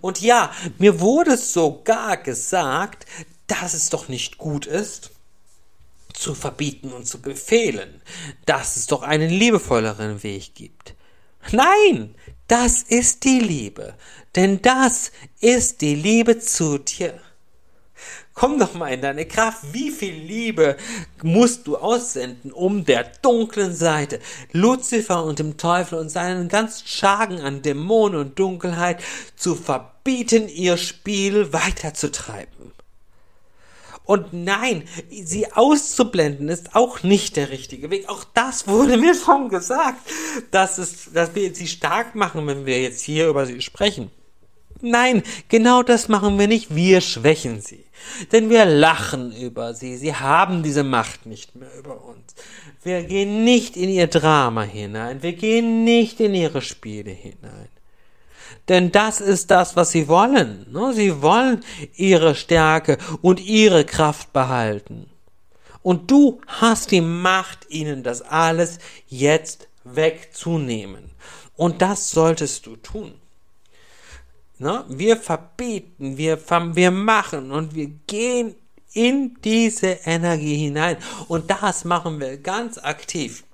Und 0.00 0.20
ja, 0.20 0.52
mir 0.78 1.00
wurde 1.00 1.36
sogar 1.36 2.16
gesagt, 2.16 3.06
dass 3.46 3.74
es 3.74 3.88
doch 3.88 4.08
nicht 4.08 4.38
gut 4.38 4.66
ist, 4.66 5.10
zu 6.12 6.34
verbieten 6.34 6.92
und 6.92 7.06
zu 7.06 7.20
befehlen, 7.20 8.00
dass 8.46 8.76
es 8.76 8.86
doch 8.86 9.02
einen 9.02 9.30
liebevolleren 9.30 10.22
Weg 10.22 10.54
gibt. 10.54 10.94
Nein, 11.52 12.14
das 12.48 12.82
ist 12.82 13.24
die 13.24 13.40
Liebe. 13.40 13.94
Denn 14.36 14.62
das 14.62 15.12
ist 15.40 15.80
die 15.80 15.94
Liebe 15.94 16.38
zu 16.38 16.78
dir. 16.78 17.20
Komm 18.32 18.58
doch 18.58 18.74
mal 18.74 18.88
in 18.88 19.02
deine 19.02 19.26
Kraft. 19.26 19.58
Wie 19.72 19.90
viel 19.90 20.14
Liebe 20.14 20.76
musst 21.22 21.66
du 21.66 21.76
aussenden, 21.76 22.52
um 22.52 22.84
der 22.84 23.04
dunklen 23.20 23.74
Seite, 23.74 24.20
Luzifer 24.52 25.24
und 25.24 25.38
dem 25.38 25.58
Teufel 25.58 25.98
und 25.98 26.08
seinen 26.08 26.48
ganzen 26.48 26.86
Schagen 26.86 27.40
an 27.40 27.60
Dämonen 27.60 28.18
und 28.18 28.38
Dunkelheit 28.38 29.02
zu 29.36 29.54
verbieten, 29.54 30.48
ihr 30.48 30.76
Spiel 30.76 31.52
weiterzutreiben? 31.52 32.69
Und 34.10 34.32
nein, 34.32 34.82
sie 35.08 35.52
auszublenden 35.52 36.48
ist 36.48 36.74
auch 36.74 37.04
nicht 37.04 37.36
der 37.36 37.50
richtige 37.50 37.90
Weg. 37.90 38.08
Auch 38.08 38.24
das 38.34 38.66
wurde 38.66 38.96
mir 38.96 39.14
schon 39.14 39.48
gesagt, 39.50 40.00
dass, 40.50 40.78
es, 40.78 41.12
dass 41.12 41.32
wir 41.36 41.54
sie 41.54 41.68
stark 41.68 42.16
machen, 42.16 42.44
wenn 42.48 42.66
wir 42.66 42.82
jetzt 42.82 43.02
hier 43.02 43.28
über 43.28 43.46
sie 43.46 43.60
sprechen. 43.60 44.10
Nein, 44.80 45.22
genau 45.48 45.84
das 45.84 46.08
machen 46.08 46.40
wir 46.40 46.48
nicht. 46.48 46.74
Wir 46.74 47.00
schwächen 47.00 47.60
sie. 47.60 47.84
Denn 48.32 48.50
wir 48.50 48.64
lachen 48.64 49.30
über 49.30 49.74
sie. 49.74 49.96
Sie 49.96 50.12
haben 50.12 50.64
diese 50.64 50.82
Macht 50.82 51.26
nicht 51.26 51.54
mehr 51.54 51.72
über 51.78 52.04
uns. 52.04 52.34
Wir 52.82 53.04
gehen 53.04 53.44
nicht 53.44 53.76
in 53.76 53.90
ihr 53.90 54.08
Drama 54.08 54.62
hinein. 54.62 55.22
Wir 55.22 55.34
gehen 55.34 55.84
nicht 55.84 56.18
in 56.18 56.34
ihre 56.34 56.62
Spiele 56.62 57.12
hinein. 57.12 57.68
Denn 58.68 58.92
das 58.92 59.20
ist 59.20 59.50
das, 59.50 59.76
was 59.76 59.90
sie 59.90 60.08
wollen. 60.08 60.66
Ne? 60.70 60.92
Sie 60.92 61.22
wollen 61.22 61.64
ihre 61.94 62.34
Stärke 62.34 62.98
und 63.22 63.40
ihre 63.40 63.84
Kraft 63.84 64.32
behalten. 64.32 65.10
Und 65.82 66.10
du 66.10 66.40
hast 66.46 66.90
die 66.90 67.00
Macht, 67.00 67.70
ihnen 67.70 68.02
das 68.02 68.22
alles 68.22 68.78
jetzt 69.08 69.68
wegzunehmen. 69.84 71.10
Und 71.56 71.82
das 71.82 72.10
solltest 72.10 72.66
du 72.66 72.76
tun. 72.76 73.14
Ne? 74.58 74.84
Wir 74.88 75.16
verbieten, 75.16 76.18
wir, 76.18 76.38
wir 76.74 76.90
machen 76.90 77.50
und 77.50 77.74
wir 77.74 77.88
gehen 78.06 78.54
in 78.92 79.36
diese 79.42 79.98
Energie 80.04 80.56
hinein. 80.56 80.96
Und 81.28 81.50
das 81.50 81.84
machen 81.84 82.20
wir 82.20 82.36
ganz 82.36 82.76
aktiv 82.78 83.44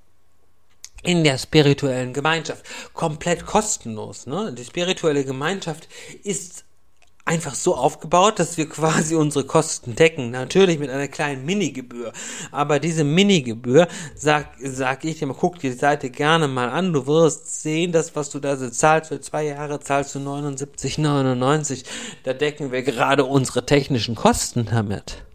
in 1.06 1.24
der 1.24 1.38
spirituellen 1.38 2.12
Gemeinschaft. 2.12 2.64
Komplett 2.92 3.46
kostenlos. 3.46 4.26
Ne? 4.26 4.52
Die 4.52 4.64
spirituelle 4.64 5.24
Gemeinschaft 5.24 5.88
ist 6.22 6.66
einfach 7.26 7.56
so 7.56 7.74
aufgebaut, 7.74 8.38
dass 8.38 8.56
wir 8.56 8.68
quasi 8.68 9.16
unsere 9.16 9.44
Kosten 9.44 9.96
decken. 9.96 10.30
Natürlich 10.30 10.78
mit 10.78 10.90
einer 10.90 11.08
kleinen 11.08 11.44
Minigebühr. 11.44 12.12
Aber 12.52 12.78
diese 12.78 13.04
Minigebühr, 13.04 13.88
sag, 14.14 14.54
sag 14.62 15.04
ich 15.04 15.18
dir 15.18 15.26
mal, 15.26 15.36
guck 15.38 15.58
dir 15.58 15.72
die 15.72 15.76
Seite 15.76 16.08
gerne 16.08 16.48
mal 16.48 16.70
an. 16.70 16.92
Du 16.92 17.06
wirst 17.06 17.62
sehen, 17.62 17.92
das, 17.92 18.14
was 18.14 18.30
du 18.30 18.38
da 18.38 18.56
so 18.56 18.70
zahlst, 18.70 19.08
für 19.08 19.20
zwei 19.20 19.44
Jahre 19.44 19.80
zahlst 19.80 20.14
du 20.14 20.20
79,99. 20.20 21.84
Da 22.22 22.32
decken 22.32 22.70
wir 22.70 22.82
gerade 22.82 23.24
unsere 23.24 23.66
technischen 23.66 24.14
Kosten 24.14 24.66
damit. 24.66 25.25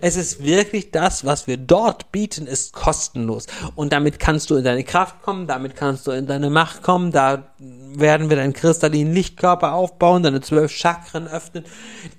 Es 0.00 0.16
ist 0.16 0.42
wirklich 0.42 0.90
das, 0.90 1.24
was 1.24 1.46
wir 1.46 1.56
dort 1.56 2.10
bieten, 2.12 2.46
ist 2.46 2.72
kostenlos. 2.72 3.46
Und 3.74 3.92
damit 3.92 4.18
kannst 4.18 4.50
du 4.50 4.56
in 4.56 4.64
deine 4.64 4.84
Kraft 4.84 5.22
kommen, 5.22 5.46
damit 5.46 5.76
kannst 5.76 6.06
du 6.06 6.10
in 6.10 6.26
deine 6.26 6.50
Macht 6.50 6.82
kommen, 6.82 7.12
da 7.12 7.50
werden 7.58 8.30
wir 8.30 8.36
deinen 8.36 8.52
kristallinen 8.52 9.12
Lichtkörper 9.12 9.72
aufbauen, 9.72 10.22
deine 10.22 10.40
zwölf 10.40 10.72
Chakren 10.72 11.28
öffnen, 11.28 11.64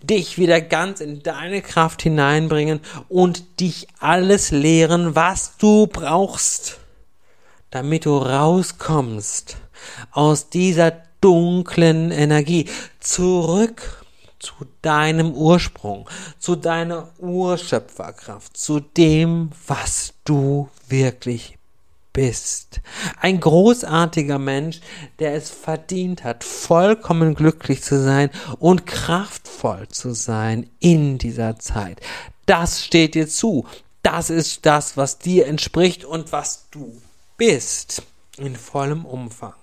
dich 0.04 0.38
wieder 0.38 0.62
ganz 0.62 1.02
in 1.02 1.24
deine 1.24 1.62
Kraft 1.62 2.02
hineinbringen 2.02 2.82
und 3.08 3.60
dich 3.60 3.88
alles 4.00 4.52
lehren, 4.52 5.16
was 5.16 5.58
du 5.58 5.88
brauchst, 5.88 6.80
damit 7.72 8.06
du 8.06 8.18
rauskommst 8.18 9.58
aus 10.12 10.50
dieser 10.50 10.92
dunklen 11.22 12.12
Energie 12.12 12.70
zurück 13.00 13.99
zu 14.40 14.54
deinem 14.82 15.34
Ursprung, 15.34 16.10
zu 16.40 16.56
deiner 16.56 17.10
Urschöpferkraft, 17.20 18.56
zu 18.56 18.80
dem, 18.80 19.52
was 19.68 20.14
du 20.24 20.70
wirklich 20.88 21.58
bist. 22.14 22.82
Ein 23.20 23.40
großartiger 23.40 24.40
Mensch, 24.40 24.82
der 25.20 25.36
es 25.36 25.50
verdient 25.50 26.24
hat, 26.24 26.44
vollkommen 26.44 27.36
glücklich 27.36 27.84
zu 27.84 28.02
sein 28.02 28.30
und 28.58 28.86
kraftvoll 28.86 29.88
zu 29.90 30.14
sein 30.14 30.70
in 30.80 31.18
dieser 31.18 31.60
Zeit. 31.60 32.02
Das 32.46 32.84
steht 32.84 33.16
dir 33.16 33.28
zu. 33.28 33.68
Das 34.02 34.30
ist 34.30 34.66
das, 34.66 34.98
was 34.98 35.20
dir 35.20 35.46
entspricht 35.48 36.04
und 36.06 36.32
was 36.32 36.68
du 36.72 37.00
bist 37.38 38.02
in 38.38 38.56
vollem 38.56 39.06
Umfang. 39.06 39.54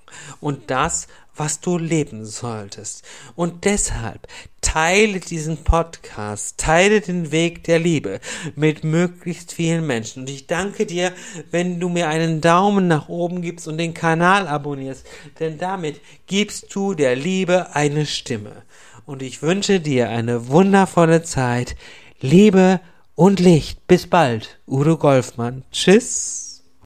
Und 0.40 0.70
das, 0.70 1.08
was 1.36 1.60
du 1.60 1.78
leben 1.78 2.24
solltest. 2.24 3.04
Und 3.34 3.64
deshalb 3.64 4.26
teile 4.60 5.20
diesen 5.20 5.58
Podcast, 5.58 6.58
teile 6.58 7.00
den 7.00 7.30
Weg 7.32 7.64
der 7.64 7.78
Liebe 7.78 8.20
mit 8.54 8.84
möglichst 8.84 9.52
vielen 9.52 9.86
Menschen. 9.86 10.22
Und 10.22 10.30
ich 10.30 10.46
danke 10.46 10.86
dir, 10.86 11.12
wenn 11.50 11.78
du 11.80 11.88
mir 11.88 12.08
einen 12.08 12.40
Daumen 12.40 12.88
nach 12.88 13.08
oben 13.08 13.42
gibst 13.42 13.68
und 13.68 13.78
den 13.78 13.94
Kanal 13.94 14.48
abonnierst, 14.48 15.06
denn 15.38 15.58
damit 15.58 16.00
gibst 16.26 16.74
du 16.74 16.94
der 16.94 17.16
Liebe 17.16 17.74
eine 17.74 18.06
Stimme. 18.06 18.62
Und 19.06 19.22
ich 19.22 19.40
wünsche 19.40 19.80
dir 19.80 20.10
eine 20.10 20.48
wundervolle 20.48 21.22
Zeit. 21.22 21.76
Liebe 22.20 22.80
und 23.14 23.40
Licht. 23.40 23.86
Bis 23.86 24.06
bald. 24.06 24.58
Udo 24.66 24.96
Golfmann. 24.96 25.62
Tschüss. 25.70 26.45